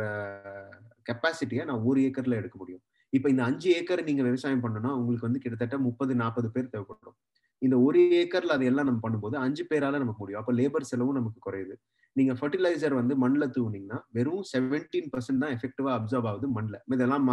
[1.08, 2.82] கெப்பாசிட்டியை நான் ஒரு ஏக்கர்ல எடுக்க முடியும்.
[3.12, 7.16] இப்போ இந்த அஞ்சு ஏக்கர் நீங்க விவசாயம் பண்ணணும்னா உங்களுக்கு வந்து கிட்டத்தட்ட முப்பது நாற்பது பேர் தேவைப்படும்.
[7.62, 10.40] இந்த ஒரு ஏக்கர்ல அதெல்லாம் நம்ம பண்ணும்போது அஞ்சு பேரால நமக்கு முடியும்.
[10.40, 11.74] அப்போ லேபர் செலவும் நமக்கு குறையுது.
[12.16, 17.26] நீங்க ஃபர்டிலைசர் வந்து மண்ணில் தூவுனீங்கன்னா வெறும் செவன்டீன் பர்சன்ட் தான் எஃபெக்டிவா அப்சர்வ் ஆகுது மண்ணில் இதெல்லாம்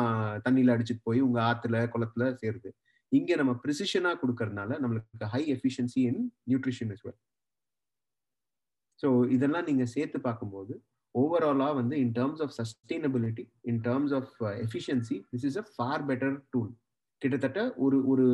[0.45, 2.69] தண்ணியில அடிச்சுட்டு போய் உங்க ஆத்துல குளத்துல சேருது.
[3.11, 7.19] இங்க நம்ம ப்ரிசிஷனா கொடுக்கறதுனால நம்மளுக்கு high efficiency in nutrition is well
[8.99, 10.73] so இதெல்லாம் நீங்க சேர்த்து பார்க்கும்போது
[11.15, 14.33] ஓவராலாக வந்து in terms of sustainability in terms of
[14.65, 16.71] efficiency this is a far better tool
[17.21, 18.25] கிட்டத்தட்ட ஒரு ஒரு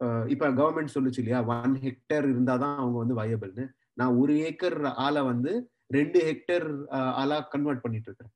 [0.00, 3.64] uh, இப்ப கவர்மெண்ட் சொல்லுச்சு இல்லையா ஒன் ஹெக்டர் இருந்தாதான் அவங்க வந்து வயபிள்னு
[4.00, 5.52] நான் ஒரு ஏக்கர் ஆளை வந்து
[5.96, 6.66] ரெண்டு ஹெக்டர்
[6.98, 8.34] uh, ஆளா கன்வெர்ட் பண்ணிட்டு இருக்கிறேன்.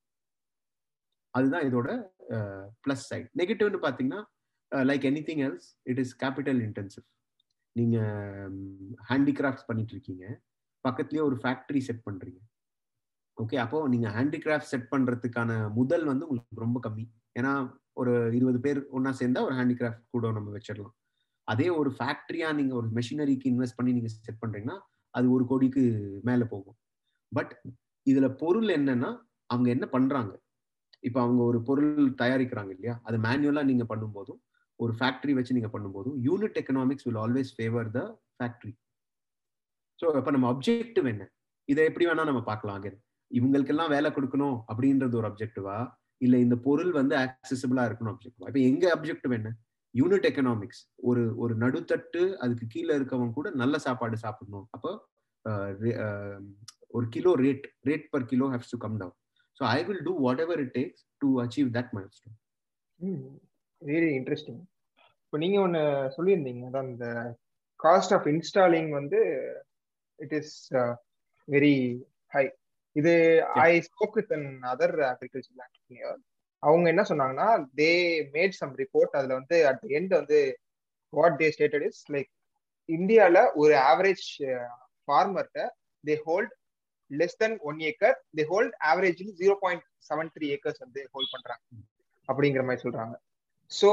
[1.34, 1.88] அதுதான் இதோட
[2.84, 4.22] பிளஸ் சைட் நெகட்டிவ்னு பாத்தீங்கன்னா
[4.72, 7.06] like anything else it is capital intensive
[7.76, 7.98] நீங்க
[8.44, 8.58] um,
[9.10, 10.24] ஹேண்டிகிராஃப்ட்ஸ் பண்ணிட்டு இருக்கீங்க.
[10.84, 12.40] பக்கத்துலயே ஒரு ஃபேக்டரி செட் பண்றீங்க.
[13.38, 17.04] ஓகே அப்போ நீங்க ஹேண்டிகிராஃப்ட் செட் பண்றதுக்கான முதல் வந்து உங்களுக்கு ரொம்ப கம்மி.
[17.38, 17.52] ஏன்னா
[17.92, 20.94] ஒரு இருபது பேர் ஒன்னா சேர்ந்தா ஒரு ஹேண்டிகிராஃப்ட் கூட நம்ம வச்சிடலாம்.
[21.48, 24.76] அதே ஒரு ஃபேக்டரியா நீங்க ஒரு மெஷினரிக்கு இன்வெஸ்ட் பண்ணி நீங்க செட் பண்றீங்கன்னா
[25.14, 25.82] அது ஒரு கோடிக்கு
[26.22, 26.76] மேல போகும்.
[27.32, 27.52] பட்
[28.06, 29.10] இதுல பொருள் என்னன்னா
[29.50, 30.32] அவங்க என்ன பண்றாங்க?
[31.02, 31.90] இப்போ அவங்க ஒரு பொருள்
[32.22, 32.94] தயாரிக்கிறாங்க இல்லையா?
[33.08, 34.40] அது மேனுவலா நீங்க பண்ணும்போதும்
[34.80, 38.00] ஒரு ஃபேக்டரி வச்சு நீங்க பண்ணும்போதும் unit economics will always favour the
[38.38, 38.72] factory
[39.98, 41.24] so அப்போ நம்ம அப்ஜெக்டிவ் என்ன?
[41.68, 42.96] இதை எப்படி வேணா நம்ம பார்க்கலாம் அகேன்.
[43.36, 45.76] இவங்களுக்கெல்லாம் வேலை கொடுக்கணும் அப்படின்றது ஒரு அப்ஜெக்டிவா
[46.20, 49.50] இல்ல இந்த பொருள் வந்து ஆக்சசிபிளா இருக்கணும் அப்ஜெக்டிவா இப்போ எங்க அப்ஜெக்டிவ் என்ன?
[49.94, 54.66] யூனிட் எக்கனாமிக்ஸ் ஒரு ஒரு நடுத்தட்டு அதுக்கு கீழே இருக்கவங்க கூட நல்ல சாப்பாடு சாப்பிடணும்.
[54.76, 54.90] அப்போ
[56.96, 59.16] ஒரு kilo rate rate per kilo haves to come down
[59.56, 62.36] so I will do whatever it takes to achieve that milestone
[63.82, 64.60] very interesting
[65.24, 65.80] இப்போ நீங்க ஒன்று
[66.16, 66.62] சொல்லியிருந்தீங்க.
[66.70, 67.06] அதான் இந்த
[67.80, 69.20] காஸ்ட் ஆஃப் இன்ஸ்டாலிங் வந்து
[70.18, 70.54] இட் இஸ்
[71.48, 71.74] வெரி
[72.34, 72.44] ஹை
[72.96, 73.12] இது
[73.66, 74.32] I spoke with
[74.72, 76.18] another agriculture entrepreneur
[76.62, 77.48] அவங்க என்ன சொன்னாங்கன்னா
[77.80, 77.92] தே
[78.36, 80.38] மேட் சம் ரிப்போர்ட் அதுல வந்து அட் த எண்ட் வந்து
[81.12, 82.30] what they stated is like
[82.88, 84.26] இந்தியால ஒரு average
[85.08, 85.64] ஃபார்மர்கிட்ட
[86.04, 86.52] they hold
[87.10, 91.62] less than one acre they hold average zero point seven three acres வந்து hold பண்றாங்க.
[92.28, 93.14] அப்படிங்கிற மாதிரி சொல்றாங்க.
[93.70, 93.90] ஸோ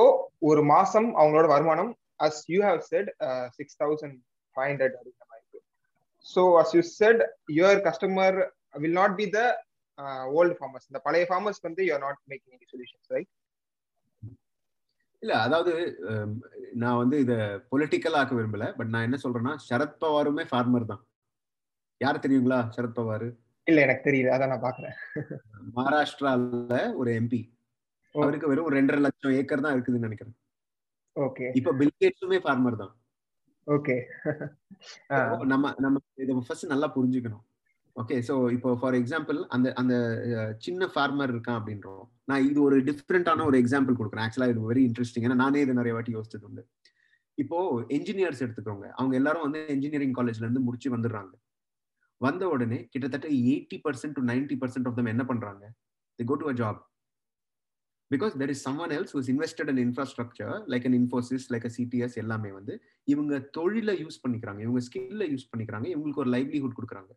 [0.50, 1.92] ஒரு மாசம் அவங்களோட வருமானம்
[2.26, 3.10] as you have said
[3.58, 4.18] six thousand
[4.56, 5.60] five hundred அப்படிங்கிற மாதிரி.
[6.26, 7.22] So as you said
[7.60, 8.40] your customer
[8.76, 9.40] will not be the
[10.40, 13.32] old farmers இந்த பழைய ஃபார்மர்ஸ் வந்து you are not making any solutions right
[15.22, 15.72] இல்ல அதாவது
[16.82, 17.34] நான் வந்து இத
[17.72, 21.02] பொலிட்டிக்கல் ஆக்க விரும்பல பட் நான் என்ன சொல்றேன்னா சரத் பவாருமே ஃபார்மர் தான்.
[22.02, 23.28] யார் தெரியுங்களா சரத் பவார்?
[23.68, 24.96] இல்ல எனக்கு தெரியல அதான் நான் பாக்குறேன்.
[25.76, 27.42] மகாராஷ்டிரால ஒரு எம்பி
[28.16, 30.36] அவருக்கு வெறும் ரெண்டரை லட்சம் ஏக்கர் தான் இருக்குதுன்னு நினைக்கிறேன்.
[31.16, 31.46] ஓகே.
[31.60, 32.94] இப்ப பில்கேட்ஸுமே ஃபார்மர் தான்.
[33.68, 33.96] ஓகே.
[35.54, 37.46] நம்ம நம்ம இதை ஃபர்ஸ்ட் நல்லா புரிஞ்சுக்கணும்.
[37.96, 39.96] ஓகே ஸோ இப்போ ஃபார் எக்ஸாம்பிள் அந்த அந்த
[40.66, 42.04] சின்ன ஃபார்மர் இருக்கான் அப்படின்றோம்.
[42.30, 44.26] நான் இது ஒரு டிஃப்ரெண்டான ஒரு எக்ஸாம்பிள் கொடுக்குறேன்.
[44.26, 46.64] ஆக்சுவலாக இது வெரி இன்ட்ரெஸ்டிங் ஏன்னா நானே இது நிறைய வாட்டி யோசிச்சது உண்டு.
[47.38, 47.58] இப்போ
[47.98, 51.34] என்ஜினியர்ஸ் எடுத்துக்கோங்க அவங்க எல்லாரும் வந்து இன்ஜினியரிங் காலேஜ்ல இருந்து முடிச்சு வந்துடுறாங்க.
[52.22, 55.64] வந்த உடனே கிட்டத்தட்ட eighty percent to ninety percent of them என்ன பண்றாங்க?
[56.20, 56.80] They go to a job
[58.12, 62.18] because there is someone else who's invested in infrastructure like an Infosys like a CTS
[62.24, 62.74] எல்லாமே வந்து
[63.08, 64.62] இவங்க தொழிலை யூஸ் பண்ணிக்கிறாங்க.
[64.68, 65.88] இவங்க ஸ்கில்ல யூஸ் பண்ணிக்கிறாங்க.
[65.94, 67.12] இவங்களுக்கு ஒரு லைவ்லிஹுட் கொடுக்குறாங்க.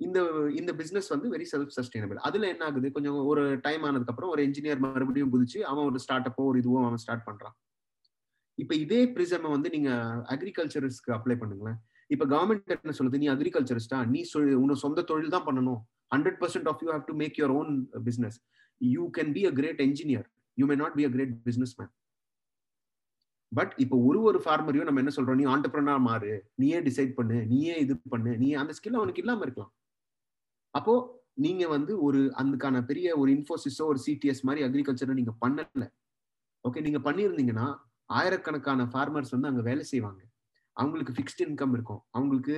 [0.00, 0.18] இந்த
[0.60, 2.88] இந்த பிசினஸ் வந்து வெரி செல்ஃப் சஸ்டைனபிள் அதுல என்ன ஆகுது?
[2.92, 6.86] கொஞ்சம் ஒரு டைம் ஆனதுக்கு அப்புறம் ஒரு இன்ஜினியர் மறுபடியும் குதிச்சு அவன் ஒரு ஸ்டார்ட் அப்போ ஒரு இதுவும்
[6.88, 7.54] அவன் ஸ்டார்ட் பண்றான்.
[8.58, 9.90] இப்ப இதே பிரிசம் வந்து நீங்க
[10.34, 11.78] அக்ரிகல்ச்சரிஸ்க்கு அப்ளை பண்ணுங்களேன்.
[12.10, 13.20] இப்ப கவர்மெண்ட் என்ன சொல்லுது?
[13.22, 14.22] நீ அக்ரிகல்ச்சரிஸ்டா நீ
[14.62, 15.80] உன்னை சொந்த தொழில் தான் பண்ணணும்.
[16.14, 17.72] Hundred percent of you have to make your own
[18.04, 18.38] business
[18.80, 20.26] you can be a great engineer
[20.58, 21.34] you may not be a great
[21.80, 21.92] businessman
[23.52, 25.38] but இப்போ ஒரு ஒரு ஃபார்மரையும் நம்ம என்ன சொல்றோம்?
[25.40, 26.30] நீ ஆண்டர்பிரனா மாறு.
[26.54, 27.38] நீயே டிசைட் பண்ணு.
[27.46, 28.32] நீயே இது பண்ணு.
[28.38, 29.72] நீ அந்த ஸ்கில் அவனுக்கு இல்லாம இருக்கலாம்.
[30.74, 30.94] அப்போ
[31.34, 35.84] நீங்க வந்து ஒரு அதுக்கான பெரிய ஒரு இன்ஃபோசிஸோ ஒரு சிடிஎஸ் மாதிரி அக்ரிகல்ச்சர் நீங்க பண்ணல.
[36.64, 37.66] ஓகே நீங்க பண்ணியிருந்தீங்கன்னா
[38.10, 40.20] ஆயிரக்கணக்கான ஃபார்மர்ஸ் வந்து அங்க வேலை செய்வாங்க.
[40.76, 42.00] அவங்களுக்கு ஃபிக்ஸ்ட் இன்கம் இருக்கும்.
[42.10, 42.54] அவங்களுக்கு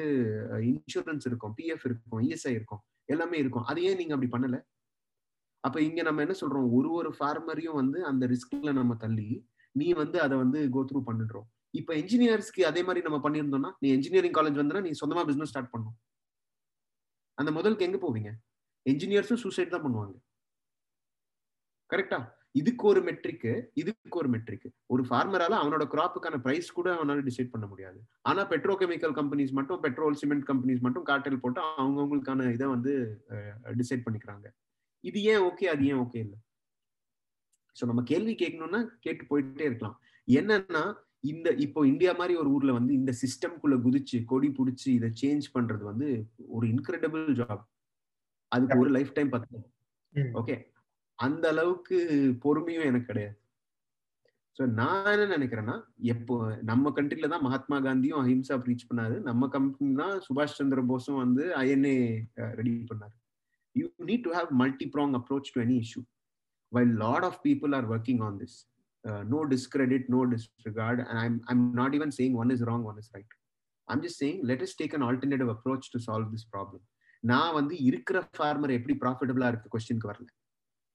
[0.71, 3.65] இன்சூரன்ஸ் இருக்கும் பிஎஃப் இருக்கும் இஎஸ்ஐ இருக்கும் எல்லாமே இருக்கும்.
[3.65, 4.59] அது ஏன் நீங்க அப்படி பண்ணல.
[5.65, 6.69] அப்ப இங்க நம்ம என்ன சொல்றோம்?
[6.73, 9.29] ஒரு ஒரு ஃபார்மரையும் வந்து அந்த ரிஸ்க்ல நம்ம தள்ளி
[9.73, 11.47] நீ வந்து அதை வந்து கோ த்ரூ பண்ணிடுறோம்.
[11.71, 15.97] இப்ப இன்ஜினியர்ஸ்க்கு அதே மாதிரி நம்ம பண்ணியிருந்தோம்னா நீ இன்ஜினியரிங் காலேஜ் வந்தனா நீ சொந்தமா பிசினஸ் ஸ்டார்ட் பண்ணும்
[17.39, 18.31] அந்த முதலுக்கு எங்க போவீங்க?
[18.87, 20.17] என்ஜினியர்ஸும் சூசைட் தான் பண்ணுவாங்க.
[21.93, 22.19] கரெக்டா
[22.61, 27.67] இதுக்கு ஒரு மெட்ரிக்கு இதுக்கு ஒரு மெட்ரிக்கு ஒரு ஃபார்மரால அவனோட கிராப்புக்கான பிரைஸ் கூட அவனால டிசைட் பண்ண
[27.71, 27.99] முடியாது.
[28.31, 32.93] ஆனா பெட்ரோகெமிக்கல் கம்பெனிஸ் மட்டும் பெட்ரோல் சிமெண்ட் கம்பெனிஸ் மட்டும் கார்டல் போட்டு அவங்கவுங்களுக்கான இதை வந்து
[33.81, 34.47] டிசைட் பண்ணிக்கிறாங்க.
[35.11, 36.39] இது ஏன் ஓகே அது ஏன் ஓகே இல்லை?
[37.77, 39.97] ஸோ நம்ம கேள்வி கேட்கணும்னா கேட்டு போயிட்டே இருக்கலாம்.
[40.29, 40.85] என்னன்னா
[41.25, 45.85] இந்த இப்போ இந்தியா மாதிரி ஒரு ஊர்ல வந்து இந்த சிஸ்டம்குள்ள குதிச்சு கொடி பிடிச்சி இதை சேஞ்ச் பண்றது
[45.91, 46.09] வந்து
[46.57, 47.63] ஒரு இன்கிரெடிபிள் ஜாப்
[48.53, 49.59] அதுக்கு ஒரு லைஃப் டைம் பத்து.
[50.41, 50.57] ஓகே
[51.19, 51.97] அந்த அளவுக்கு
[52.45, 53.37] பொறுமையும் எனக்கு கிடையாது.
[54.57, 55.77] ஸோ நான் என்ன நினைக்கிறேன்னா
[56.15, 56.35] எப்போ
[56.71, 59.17] நம்ம கண்ட்ரில தான் மகாத்மா காந்தியும் அஹிம்சா ப்ரீச் பண்ணாரு.
[59.29, 61.97] நம்ம கம்பெனி தான் சுபாஷ் சந்திர போஸும் வந்து ஐஎன்ஏ
[62.59, 63.15] ரெடி பண்ணாரு.
[63.77, 66.03] You need to have multi prong approach to any issue
[66.73, 68.55] while a lot of people are working on this.
[69.05, 70.99] Uh, no discredit, no disregard.
[71.01, 73.31] And I'm, I'm not even saying one is wrong, one is right.
[73.89, 76.83] I'm just saying, let us take an alternative approach to solve this problem.
[77.25, 80.27] நான் வந்து இருக்கிற farmer எப்படி ப்ராஃபிட்டபிளா இருக்க கொஸ்டினுக்கு வரல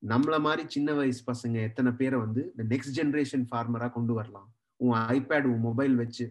[0.04, 4.94] நம்மள மாதிரி சின்ன வயசு பசங்க எத்தனை பேரை வந்து இந்த நெக்ஸ்ட் ஜென்ரேஷன் ஃபார்மரா கொண்டு வரலாம் உன்
[5.16, 6.26] ஐபேட் உன் மொபைல் வச்சு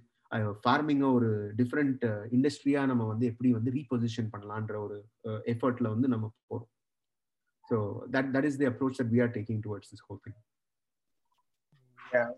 [0.65, 1.29] ஃபார்மிங்கை ஒரு
[1.61, 2.05] டிஃப்ரெண்ட்
[2.37, 4.99] இண்டஸ்ட்ரியா நம்ம வந்து எப்படி வந்து ரீபொசிஷன் பண்ணலான்ற ஒரு
[5.55, 6.71] எஃபர்ட்ல வந்து நம்ம போறோம்
[7.71, 7.79] so
[8.15, 10.39] that that is the approach that we are taking towards this whole thing
[12.13, 12.29] yeah.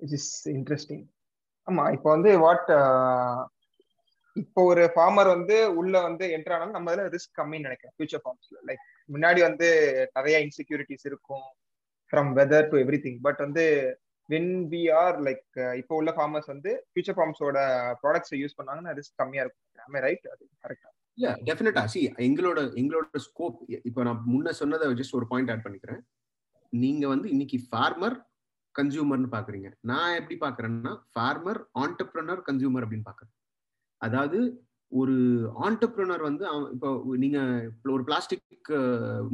[0.00, 0.26] which is
[1.68, 3.38] ஆமா இப்போ வந்து வாட் uh,
[4.36, 7.94] இப்போ ஒரு ஃபார்மர் வந்து உள்ள வந்து என்டர் ஆனாலும் நம்ம இதில் ரிஸ்க் கம்மின்னு நினைக்கிறேன்.
[7.96, 9.68] ஃபியூச்சர் ஃபார்ம்ஸ்ல லைக் முன்னாடி வந்து
[10.16, 11.46] நிறைய இன்செக்யூரிட்டிஸ் இருக்கும்.
[12.10, 13.64] From weather to everything but வந்து
[14.28, 15.46] வென் வி ஆர் லைக்
[15.80, 17.58] இப்போ உள்ள ஃபார்மர்ஸ் வந்து ஃபியூச்சர் ஃபார்ம்ஸோட
[18.02, 19.64] ப்ராடக்ட்ஸை யூஸ் பண்ணாங்கன்னா ரிஸ்க் கம்மியா இருக்கும்.
[20.06, 23.58] ரைட் அது கரெக்டா இல்ல டெஃபினட்டா சி எங்களோட எங்களோட ஸ்கோப்
[23.90, 26.02] இப்போ நான் முன்ன சொன்னதை ஜஸ்ட் ஒரு பாயிண்ட் ஆட் பண்ணிக்கிறேன்.
[26.82, 28.16] நீங்க வந்து இன்னைக்கு ஃபார்மர்
[28.74, 29.68] கன்சியூமர்னு பாக்குறீங்க.
[29.90, 33.32] நான் எப்படி பாக்குறேன்னா ஃபார்மர் ஆண்டர்பிரனர் கன்சியூமர் அப்படின்னு பாக்குறேன்.
[34.00, 34.38] அதாவது
[34.92, 35.14] ஒரு
[35.66, 36.44] ஆண்டர்பிரனர் வந்து
[36.74, 36.88] இப்போ
[37.22, 37.38] நீங்க
[37.94, 38.70] ஒரு பிளாஸ்டிக்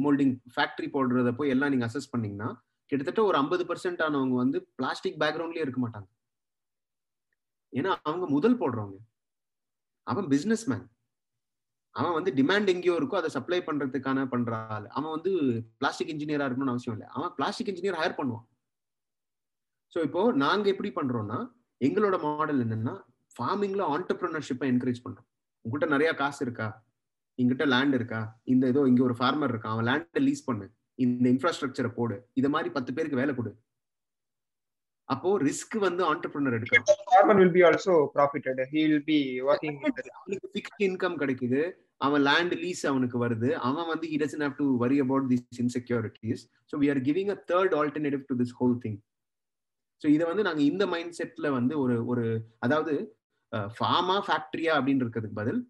[0.03, 2.49] மோல்டிங் ஃபேக்டரி போடுறத போய் எல்லாம் நீங்க அசஸ் பண்ணீங்கன்னா
[2.91, 6.09] கிட்டத்தட்ட ஒரு ஐம்பது பர்சன்ட் ஆனவங்க வந்து பிளாஸ்டிக் பேக்ரவுண்ட்லயே இருக்க மாட்டாங்க.
[7.73, 8.97] ஏன்னா அவங்க முதல் போடுறவங்க.
[10.07, 10.85] அவன் பிசினஸ் மேன்
[11.95, 14.85] அவன் வந்து டிமாண்ட் எங்கேயோ இருக்கோ அதை சப்ளை பண்றதுக்கான பண்ற ஆள்.
[14.97, 15.31] அவன் வந்து
[15.77, 17.09] பிளாஸ்டிக் இன்ஜினியரா இருக்கணும்னு அவசியம் இல்லை.
[17.17, 18.45] அவன் பிளாஸ்டிக் இன்ஜினியர் ஹையர் பண்ணுவான்.
[19.93, 21.39] ஸோ இப்போ நாங்க எப்படி பண்றோம்னா
[21.81, 22.95] எங்களோட மாடல் என்னன்னா
[23.35, 25.27] ஃபார்மிங்ல ஆண்டர்பிரினர்ஷிப்பை என்கரேஜ் பண்றோம்.
[25.65, 26.67] உங்ககிட்ட நிறைய காசு இருக்கா?
[27.39, 28.21] எங்கிட்ட லேண்ட் இருக்கா?
[28.43, 29.75] இந்த ஏதோ இங்க ஒரு ஃபார்மர் இருக்கான்.
[29.75, 30.65] அவன் லேண்டை லீஸ் பண்ணு.
[30.95, 32.15] இந்த இன்ஃப்ராஸ்ட்ரக்சரை போடு.
[32.33, 33.51] இதை மாதிரி பத்து பேருக்கு வேலை கொடு.
[35.09, 38.57] அப்போ ரிஸ்க் வந்து entrepreneur be also profited.
[38.73, 41.61] He will be working in the அவனுக்கு ஃபிக்ஸ்ட் இன்கம் கிடைக்குது.
[42.05, 43.49] அவன் லேண்ட் லீஸ் அவனுக்கு வருது.
[43.67, 46.39] அவன் வந்து he doesn't have to worry about these insecurities.
[46.69, 48.95] So we are giving a third alternative to this whole thing.
[50.01, 52.25] So இதை வந்து நாங்க இந்த மைண்ட் செட்ல வந்து ஒரு ஒரு
[52.65, 52.93] அதாவது
[53.77, 55.61] ஃபார்மா ஃபேக்டரியா அப்படின்னு இருக்கிறதுக்கு பதில்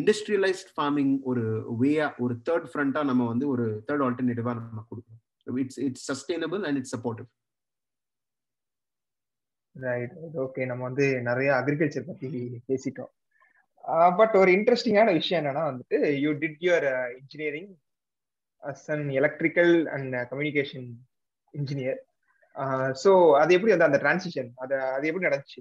[0.00, 1.44] இண்டஸ்ட்ரியலைஸ்ட் ஃபார்மிங் ஒரு
[1.80, 5.22] வேயா ஒரு தேர்ட் ஃப்ரண்டா நம்ம வந்து ஒரு தேர்ட் ஆல்டர்னேட்டிவா நம்ம கொடுக்கணும்.
[5.64, 7.28] It's it's sustainable and it's supportive
[9.76, 12.28] right okay நம்ம வந்து நிறைய அக்ரிகல்ச்சர் பத்தி
[12.68, 13.12] பேசிட்டோம்.
[14.18, 16.86] பட் ஒரு இன்ட்ரெஸ்டிங்கான விஷயம் என்னன்னா வந்துட்டு you did your
[17.18, 17.70] engineering
[18.62, 20.86] as an electrical and communication
[21.54, 22.00] engineer
[23.02, 23.10] so
[23.40, 25.60] அது எப்படி வந்து அந்த டிரான்சிஷன் அது அது எப்படி நடந்துச்சு?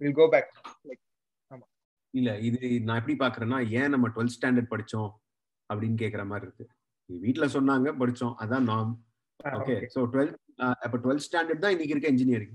[0.00, 0.50] வில் கோ பேக்
[0.88, 1.02] லைக்
[2.14, 5.10] இல்ல இது நான் எப்படி பாக்குறேன்னா ஏன் நம்ம டுவெல்த் ஸ்டாண்டர்ட் படிச்சோம்
[5.70, 6.66] அப்படின்னு கேக்குற மாதிரி இருக்கு.
[7.10, 8.34] வீட்டுல சொன்னாங்க படிச்சோம்.
[8.42, 8.90] அதான் நாம்
[9.40, 10.36] ஓகே ஸோ டுவெல்த்
[10.84, 12.54] அப்ப டுவெல்த் ஸ்டாண்டர்ட் தான் இன்னைக்கு இருக்க இன்ஜினியரிங்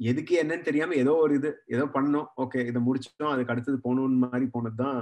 [0.00, 3.32] எதுக்கு என்னன்னு தெரியாம ஏதோ ஒரு இது ஏதோ பண்ணோம் ஓகே இதை முடிச்சிட்டோம்.
[3.34, 4.98] அதுக்கு அடுத்தது போகணும்னு மாதிரி போனது தான்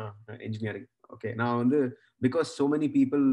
[0.47, 1.78] இன்ஜினியரிங் ஓகே நான் வந்து
[2.22, 3.24] because so many people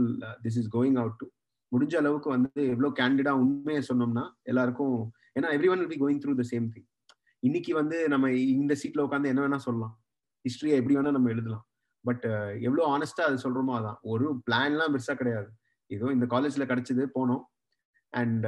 [0.46, 1.28] this is going out to
[1.72, 4.98] முடிஞ்ச அளவுக்கு வந்து எவ்வளோ கேண்டிடா உண்மையை சொன்னோம்னா எல்லாருக்கும்
[5.38, 6.88] ஏன்னா everyone be going through the same thing
[7.44, 9.94] இன்னைக்கு வந்து நம்ம இந்த சீட்ல உட்காந்து என்ன வேணா சொல்லலாம்.
[10.46, 11.64] ஹிஸ்டரியை எப்படி வேணா நம்ம எழுதலாம்.
[12.06, 13.98] பட் uh, எவ்வளோ ஆனஸ்டா அது சொல்றோமோ அதான்.
[14.12, 15.50] ஒரு பிளான்லாம் பெருசா கிடையாது.
[15.90, 17.42] ஏதோ இந்த காலேஜ்ல கிடைச்சது போனோம்.
[18.14, 18.46] அண்ட்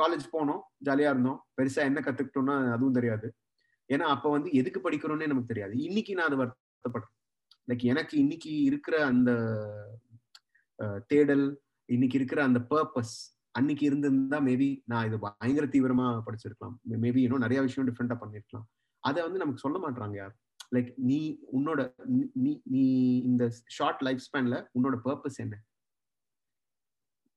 [0.00, 1.38] காலேஜ் uh, போனோம் ஜாலியா இருந்தோம்.
[1.56, 3.28] பெருசா என்ன கத்துக்கிட்டோம்னா அதுவும் தெரியாது.
[3.90, 5.74] ஏன்னா அப்ப வந்து எதுக்கு படிக்கிறோம்னே நமக்கு தெரியாது.
[5.78, 7.12] இன்னைக்கு நான் அதை வருத்தப்படுறேன்.
[7.70, 9.30] லைக் எனக்கு இன்னைக்கு இருக்கிற அந்த
[10.78, 11.46] uh, தேடல்
[11.88, 13.16] இன்னைக்கு இருக்கிற அந்த பர்பஸ்
[13.50, 16.74] அன்னைக்கு இருந்திருந்தா மேபி நான் இது பயங்கர தீவிரமா படிச்சிருக்கலாம்.
[17.04, 18.66] மேபி இன்னும் நிறைய விஷயம் டிஃப்ரெண்டா பண்ணிருக்கலாம்.
[19.04, 20.34] அதை வந்து நமக்கு சொல்ல மாட்டாங்க யார்?
[20.74, 21.18] லைக் நீ
[21.58, 21.80] உன்னோட
[22.32, 22.84] நீ நீ
[23.18, 25.56] இந்த ஷார்ட் லைஃப் ஸ்பேன்ல உன்னோட பர்பஸ் என்ன?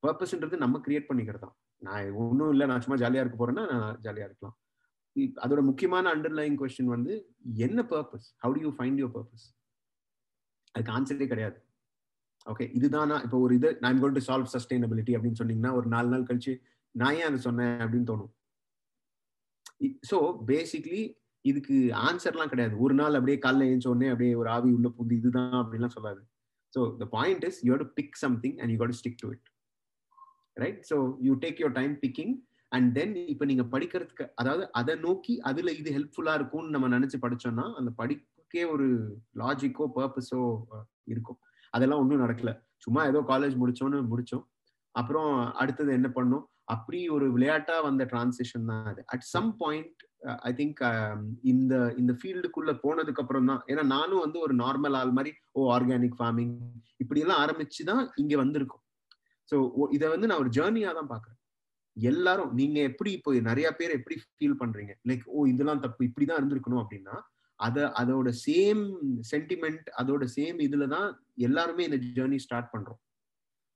[0.04, 1.56] பர்பஸ்ன்றது நம்ம கிரியேட் பண்ணிக்கிறது தான்
[1.88, 4.56] நான் ஒன்றும் இல்லை நான் சும்மா ஜாலியாக இருக்க போறேன்னா நான் ஜாலியாக இருக்கலாம்.
[5.44, 7.14] அதோட முக்கியமான அண்டர்லைங் கொஸ்டின் வந்து
[7.66, 9.46] என்ன purpose how do you find your purpose
[10.76, 11.58] அதுக்கு ஆன்சரே கிடையாது.
[12.52, 16.28] ஓகே இதுதானா இப்போ ஒரு இது நான் கோல் டு சால்வ் சஸ்டைனபிலிட்டி அப்படின்னு சொன்னீங்கன்னா ஒரு நாலு நாள்
[16.30, 16.54] கழிச்சு
[16.96, 18.32] நான் ஏன் அதை சொன்னேன் அப்படின்னு தோணும்.
[20.10, 20.18] ஸோ
[20.52, 21.02] பேசிக்லி
[21.46, 21.76] இதுக்கு
[22.08, 22.74] ஆன்சர்லாம் கிடையாது.
[22.86, 26.22] ஒரு நாள் அப்படியே காலைல எழுந்த அப்படியே ஒரு ஆவி உள்ள பூந்து இதுதான் அப்படின்லாம் சொல்லாது.
[26.74, 29.49] So the point is you to pick something and you to stick to it
[30.64, 30.98] right so
[31.28, 32.34] you take your time picking
[32.72, 37.66] and then இப்போ நீங்க படிக்கிறதுக்கு அதாவது அதை நோக்கி அதுல இது ஹெல்ப்ஃபுல்லா இருக்கும்னு நம்ம நினைச்சு படிச்சோம்னா
[37.80, 38.88] அந்த படிப்புக்கே ஒரு
[39.42, 40.42] லாஜிக்கோ பர்பஸோ
[41.14, 41.40] இருக்கும்.
[41.74, 42.52] அதெல்லாம் ஒன்றும் நடக்கல.
[42.86, 44.46] சும்மா ஏதோ காலேஜ் முடிச்சோன்னு முடிச்சோம்.
[44.96, 45.32] அப்புறம்
[45.62, 46.46] அடுத்தது என்ன பண்ணோம்?
[46.74, 49.02] அப்படி ஒரு விளையாட்டா வந்த டிரான்சிஷன் தான் அது.
[49.14, 50.00] At some point
[50.50, 50.80] I think
[51.52, 53.62] இந்த இந்த ஃபீல்டுக்குள்ள போனதுக்கு அப்புறம் தான்.
[53.72, 56.54] ஏன்னா நானும் வந்து ஒரு நார்மல் ஆள் மாதிரி ஓ ஆர்கானிக் ஃபார்மிங்
[57.04, 58.84] இப்படி எல்லாம் ஆரம்பிச்சு தான் இங்க வந்திருக்கும்.
[59.50, 59.58] ஸோ
[59.98, 61.38] இதை வந்து நான் ஒரு ஜேர்னியா தான் பாக்குறேன்
[61.98, 64.94] எல்லாரும் நீங்க எப்படி இப்போ நிறைய பேர் எப்படி ஃபீல் பண்றீங்க?
[65.10, 67.16] லைக் ஓ இதெல்லாம் தப்பு இப்படிதான் இருந்திருக்கணும் அப்படின்னா
[67.60, 68.84] அத அதோட சேம்
[69.32, 71.08] சென்டிமெண்ட் அதோட சேம் இதுல தான்
[71.48, 73.00] எல்லாருமே இந்த ஜேர்னி ஸ்டார்ட் பண்றோம்.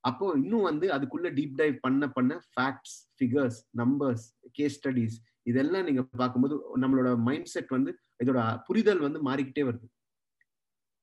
[0.04, 4.26] அப்போ இன்னும் வந்து அதுக்குள்ள டீப் டைவ் பண்ண பண்ண facts figures numbers
[4.58, 5.18] case studies
[5.52, 7.92] இதெல்லாம் நீங்க பார்க்கும்போது நம்மளோட மைண்ட் செட் வந்து
[8.24, 9.88] இதோட புரிதல் வந்து மாறிக்கிட்டே வருது.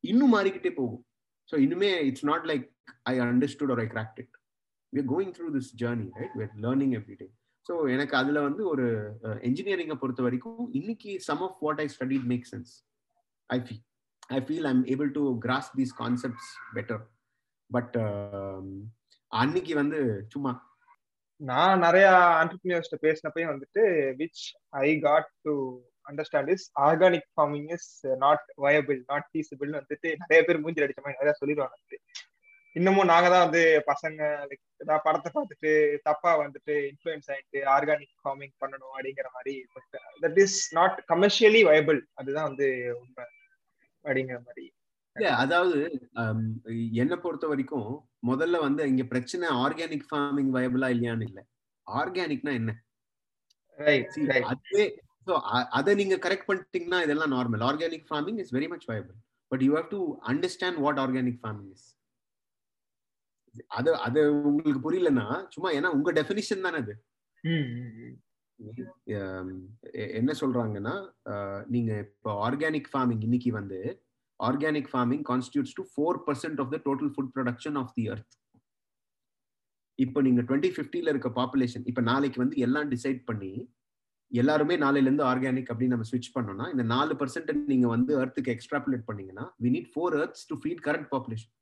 [0.04, 1.04] இன்னும் மாறிக்கிட்டே போகும்.
[1.48, 2.66] ஸோ இன்னுமே it's not like
[3.12, 4.34] I understood or I cracked it
[4.92, 7.28] we going through this journey right we learning every day
[7.66, 8.86] so எனக்கு அதுல வந்து ஒரு
[9.48, 12.72] என்ஜினியரிங்கை பொறுத்த வரைக்கும் இன்னைக்கு some of what I studied make sense
[13.50, 13.82] I feel
[14.30, 17.02] I feel I'm able to grasp these concepts better
[17.70, 17.96] but
[19.32, 19.98] அன்னைக்கு வந்து
[20.34, 20.52] சும்மா.
[21.40, 22.06] நான் நிறைய
[22.40, 23.82] ஆண்டர்பிரினியர்ஸ்ட பேசினப்பையும் வந்துட்டு
[24.18, 24.42] which
[24.80, 25.52] I got to
[26.06, 31.20] understand is organic farming is not viable not feasible வந்துட்டு நிறைய பேர் மூஞ்சி அடிச்ச மாதிரி
[31.20, 31.76] நிறைய சொல்லிடுவாங்க.
[32.76, 34.20] இன்னமும் நாங்க தான் வந்து பசங்க
[34.82, 35.70] ஏதாவது படத்தை பார்த்துட்டு
[36.04, 39.54] தப்பா வந்துட்டு இன்ஃபுளுன்ஸ் ஆயிட்டு ஆர்கானிக் ஃபார்மிங் பண்ணணும் அப்படிங்கிற மாதிரி
[40.22, 42.68] that is not commercially viable அதுதான் வந்து
[43.00, 43.26] உண்மை
[44.04, 44.66] அப்படிங்கிற மாதிரி.
[45.38, 45.78] அதாவது
[47.00, 47.88] என்னை பொறுத்த வரைக்கும்
[48.28, 51.40] முதல்ல வந்து இங்க பிரச்சனை ஆர்கானிக் ஃபார்மிங் வயபிளா இல்லையான்னு இல்ல.
[51.86, 52.72] ஆர்கானிக்னா என்ன?
[54.50, 54.84] அதுவே
[55.26, 55.34] ஸோ
[55.78, 59.16] அதை நீங்க கரெக்ட் பண்ணிட்டீங்கன்னா இதெல்லாம் normal organic farming is very much viable
[59.50, 60.00] but you have to
[60.32, 61.86] understand what organic farming is
[63.76, 64.20] அது அது
[64.50, 65.24] உங்களுக்கு புரியலன்னா
[65.54, 66.94] சும்மா ஏன்னா உங்க டெபினிஷன் தானே அது.
[70.18, 70.94] என்ன சொல்றாங்கன்னா
[71.68, 73.78] நீங்க இப்போ ஆர்கானிக் ஃபார்மிங் இன்னைக்கு வந்து
[74.40, 78.34] organic farming constitutes to four percent of the total food production of the earth
[79.98, 83.52] இப்போ நீங்க டுவெண்ட்டி ஃபிஃப்டில இருக்க பாப்புலேஷன் இப்போ நாளைக்கு வந்து எல்லாம் டிசைட் பண்ணி
[84.32, 89.08] எல்லாருமே நாளைல இருந்து ஆர்கானிக் அப்படின்னு நம்ம ஸ்விட்ச் பண்ணோம்னா இந்த நாலு பர்சன்ட் நீங்க வந்து அர்த்துக்கு எக்ஸ்ட்ராபுலேட்
[89.08, 91.52] பண்ணீங்கன்னா we need four earths to feed current population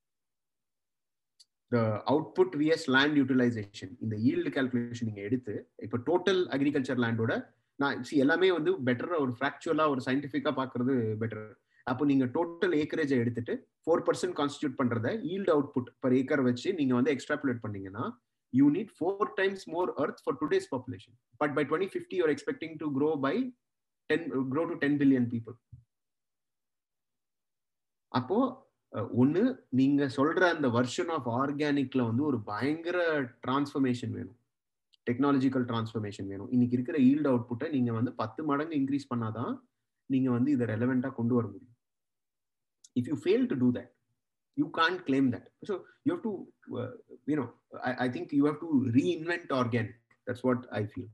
[1.73, 7.35] the output VS land utilization இந்த ஈல்டு கால்குலேஷன் நீங்க எடுத்து இப்போ டோட்டல் அக்ரிகல்ச்சர் லேண்டோட
[7.79, 11.45] நான் சி எல்லாமே வந்து பெட்டரா ஒரு ஃப்ராக்சுவலா ஒரு சயின்டிஃபிக்கா பாக்குறது பெட்டர்
[11.87, 13.53] அப்போ நீங்க டோட்டல் ஏக்கரேஜை எடுத்துட்டு
[13.83, 18.05] ஃபோர் பர்சன்ட் கான்ஸ்டியூட் பண்றத ஈல்டு அவுட்புட் பர் ஏக்கர் வச்சு நீங்க வந்து எக்ஸ்ட்ராபுலேட் பண்ணீங்கன்னா
[18.53, 22.75] you need four times more earth for today's population but by twenty fifty you're expecting
[22.77, 23.35] to grow by
[24.11, 25.57] ten grow to ten billion people
[28.13, 28.39] அப்போ
[29.21, 29.43] ஒன்று
[29.79, 32.99] நீங்க சொல்ற அந்த வெர்ஷன் ஆஃப் ஆர்கானிக்ல வந்து ஒரு பயங்கர
[33.47, 34.39] டிரான்ஸ்ஃபர்மேஷன் வேணும்.
[35.07, 36.51] டெக்னாலஜிக்கல் டிரான்ஸ்ஃபர்மேஷன் வேணும்.
[36.55, 39.53] இன்னைக்கு இருக்கிற ஈல்டு அவுட்புட்டை நீங்க வந்து பத்து மடங்கு இன்க்ரீஸ் பண்ணாதான்
[40.11, 41.75] நீங்க வந்து இதை ரெலவெண்டா கொண்டு வர முடியும்.
[42.97, 43.93] If you fail to do that
[44.57, 45.75] you can't claim that so
[46.07, 46.33] you have to
[47.33, 47.47] you know
[48.05, 51.11] I think you have to reinvent organic that's what I feel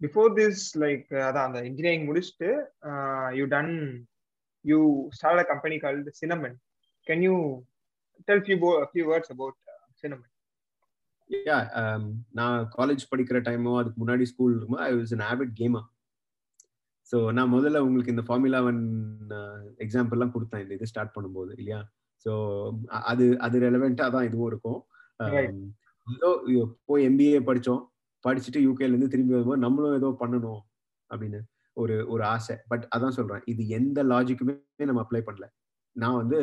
[0.00, 2.50] before this like அதான் அந்த engineering முடிச்சுட்டு
[2.90, 3.72] uh, you done
[4.64, 4.78] you
[5.18, 6.56] start a company called Cinnamon
[7.06, 7.34] can you
[8.28, 8.58] tell few
[8.92, 9.58] few words about
[10.02, 10.30] Cinnamon
[11.30, 11.58] yeah
[12.38, 15.86] நான் college படிக்கிற டைமோ அதுக்கு முன்னாடி school இருக்கும்போது I was an avid gamer
[17.10, 18.82] so நான் முதல்ல உங்களுக்கு இந்த ஃபார்முலா ஒன்
[19.84, 20.62] எக்ஸாம்பிள்லாம் கொடுத்தேன்.
[20.64, 21.80] இந்த இது ஸ்டார்ட் பண்ணும்போது இல்லையா?
[22.26, 22.32] ஸோ
[23.10, 24.80] அது அது ரெலவெண்ட்டாக தான் இதுவும் இருக்கும்.
[26.06, 26.30] ஏதோ
[26.88, 27.82] போய் எம்பிஏ படித்தோம்.
[28.24, 30.62] படிச்சுட்டு யூகேலேருந்து திரும்பி வரும்போது நம்மளும் ஏதோ பண்ணணும்
[31.10, 31.40] அப்படின்னு.
[31.76, 32.56] ஒரு ஒரு ஆசை.
[32.68, 33.42] பட் அதான் சொல்றேன்.
[33.46, 34.54] இது எந்த லாஜிக்குமே
[34.90, 35.46] நம்ம அப்ளை பண்ணல.
[35.96, 36.38] நான் வந்து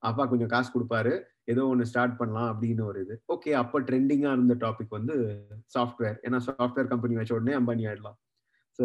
[0.00, 1.12] அப்பா கொஞ்சம் காசு கொடுப்பாரு.
[1.44, 3.14] ஏதோ ஒன்று ஸ்டார்ட் பண்ணலாம் அப்படின்னு ஒரு இது.
[3.34, 5.14] ஓகே அப்போ ட்ரெண்டிங்காக இருந்த டாபிக் வந்து
[5.76, 8.18] சாஃப்ட்வேர் ஏன்னா சாஃப்ட்வேர் கம்பெனி வச்ச உடனே அம்பானி ஆயிடலாம்.
[8.78, 8.84] ஸோ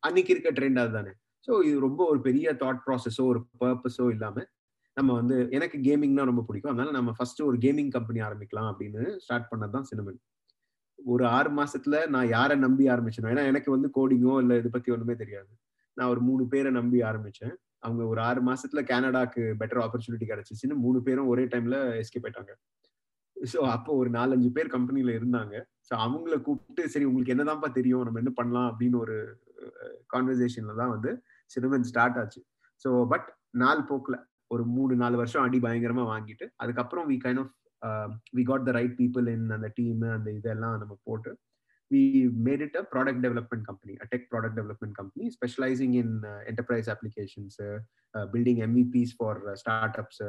[0.00, 1.12] அன்னைக்கு இருக்க ட்ரெண்ட் அதுதானே.
[1.48, 4.48] ஸோ இது ரொம்ப ஒரு பெரிய தாட் ப்ராசஸோ ஒரு பர்பஸோ இல்லாமல்
[4.96, 6.72] நம்ம வந்து எனக்கு கேமிங்னா ரொம்ப பிடிக்கும்.
[6.72, 10.18] அதனால நம்ம ஃபர்ஸ்ட் ஒரு கேமிங் கம்பெனி ஆரம்பிக்கலாம் அப்படின்னு ஸ்டார்ட் பண்ணது தான் சினிமன்
[10.98, 13.30] ஒரு ஆறு மாசத்துல நான் யாரை நம்பி ஆரம்பிச்சேன்?
[13.32, 15.50] ஏன்னா எனக்கு வந்து கோடிங்கோ இல்லை இதை பத்தி ஒண்ணுமே தெரியாது.
[15.96, 17.54] நான் ஒரு மூணு பேரை நம்பி ஆரம்பிச்சேன்.
[17.78, 22.54] அவங்க ஒரு ஆறு மாசத்துல கனடாக்கு பெட்டர் ஆப்பர்ச்சுனிட்டி கிடைச்சிச்சுன்னு மூணு பேரும் ஒரே டைம்ல எஸ்கேப் ஆயிட்டாங்க.
[23.36, 25.54] ஸோ அப்போ ஒரு நாலஞ்சு பேர் கம்பெனில இருந்தாங்க.
[25.88, 28.04] ஸோ அவங்கள கூப்பிட்டு சரி உங்களுக்கு என்னதான்ப்பா தெரியும்?
[28.04, 28.68] நம்ம என்ன பண்ணலாம்?
[28.70, 29.16] அப்படின்னு ஒரு
[30.14, 31.10] கான்வர்சேஷன்ல தான் வந்து
[31.50, 32.40] சினிமன் ஸ்டார்ட் ஆச்சு.
[32.84, 34.18] ஸோ பட் நாள் போக்கில்.
[34.50, 37.52] ஒரு மூணு நாலு வருஷம் அடி பயங்கரமா வாங்கிட்டு அதுக்கப்புறம் we kind of
[38.36, 41.32] we got the right people in அந்த டீம் அந்த இதெல்லாம் நம்ம போட்டு
[41.90, 42.02] we
[42.46, 46.14] made it a product development company a tech product development company specializing in
[46.50, 47.60] enterprise enterprise
[48.32, 50.20] building MVPs for start MVPs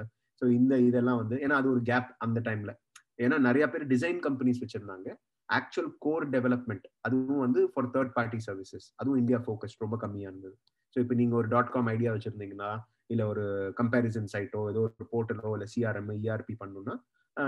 [0.42, 2.72] so இந்த இதெல்லாம் வந்து ஏன்னா அது ஒரு கேப் அந்த டைம்ல
[3.20, 5.08] ஏன்னா நிறைய பேர் டிசைன் கம்பெனிஸ் வச்சிருந்தாங்க.
[5.50, 10.56] ஆக்சுவல் கோர் டெவலப்மெண்ட் அதுவும் வந்து ஃபார் தேர்ட் பார்ட்டி சர்வீசஸ் அதுவும் இந்தியா ஃபோக்கஸ் ரொம்ப கம்மியாக இருந்தது.
[10.96, 12.70] ஸோ இப்போ நீங்கள் ஒரு டாட் காம் ஐடியா வச்சிருந்தீங்கன்னா
[13.08, 13.44] இல்லை ஒரு
[13.78, 16.96] கம்பேரிசன் சைட்டோ ஏதோ ஒரு போர்ட்டலோ இல்லை சிஆர்எம் இஆர்பி பண்ணணும்னா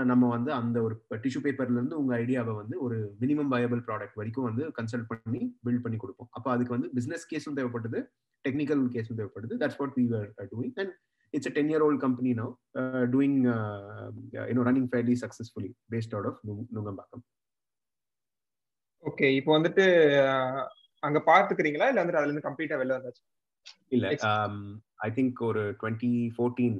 [0.04, 4.48] நம்ம வந்து அந்த ஒரு டிஷ்யூ பேப்பர்ல இருந்து உங்க ஐடியாவை வந்து ஒரு மினிமம் வயபிள் ப்ராடக்ட் வரைக்கும்
[4.48, 6.30] வந்து கன்சல்ட் பண்ணி பில்ட் பண்ணி கொடுப்போம்.
[6.32, 8.00] அப்போ அதுக்கு வந்து பிசினஸ் கேஸும் தேவைப்படுது
[8.44, 9.54] டெக்னிக்கல் கேஸும் தேவைப்படுது.
[9.62, 10.92] That's what we are doing and
[11.34, 12.46] it's a ten year old company no
[13.10, 13.38] doing
[14.48, 16.40] you know running fairly successfully based out of
[16.76, 17.24] Nungambakkam
[19.04, 19.84] okay இப்போ வந்துட்டு
[21.02, 23.22] அங்க பாத்துக்கிறீங்களா இல்ல வந்துட்டு அதுல இருந்து கம்ப்ளீட்டா வெளில வந்தாச்சு?
[23.88, 24.08] இல்ல
[25.00, 26.76] ஐ திங்க் ஒரு டுவெண்ட்டி ஃபோர்டீன்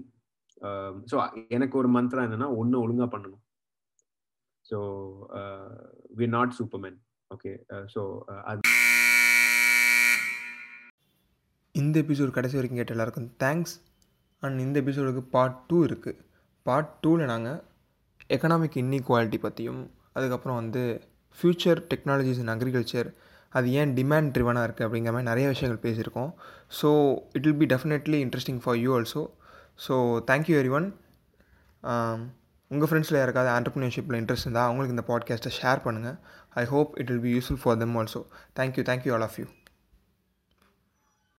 [0.69, 1.17] Um, ஸோ
[1.57, 3.43] எனக்கு ஒரு மந்த்ரா என்னன்னா ஒன்று ஒழுங்காக பண்ணணும்.
[4.67, 4.79] So
[6.19, 6.99] we not Superman
[7.31, 7.51] okay
[7.95, 8.01] so
[8.51, 8.61] அது
[11.75, 13.75] இந்த எபிசோடு கடைசி வரைக்கும் கேட்ட எல்லாருக்கும் தேங்க்ஸ்
[14.43, 16.21] அண்ட் இந்த எபிசோடுக்கு பார்ட் டூ இருக்குது
[16.67, 17.59] பார்ட் டூவில் நாங்கள்
[18.37, 19.83] எக்கனாமிக் இன்இக்வாலிட்டி பற்றியும்
[20.17, 20.85] அதுக்கப்புறம் வந்து
[21.39, 23.11] ஃப்யூச்சர் டெக்னாலஜிஸ் இன் அக்ரிகல்ச்சர்
[23.53, 26.31] அது ஏன் டிமாண்ட் ட்ரிவனாக இருக்குது அப்படிங்கிற மாதிரி நிறைய விஷயங்கள் பேசியிருக்கோம்.
[26.81, 26.89] So
[27.37, 29.23] it will be definitely interesting for you also
[29.79, 29.95] so
[30.31, 30.89] thank you everyone
[32.71, 36.19] உங்கள் ஃப்ரெண்ட்ஸில் யாருக்காவது ஆண்டர்ப்ரினர்ஷிப்பில் இன்ட்ரெஸ்ட் இருந்தால் அவங்களுக்கு இந்த பாட்காஸ்ட்டை ஷேர் பண்ணுங்கள்
[36.55, 38.21] I hope it will be useful for them also
[38.57, 39.47] thank you thank you all of you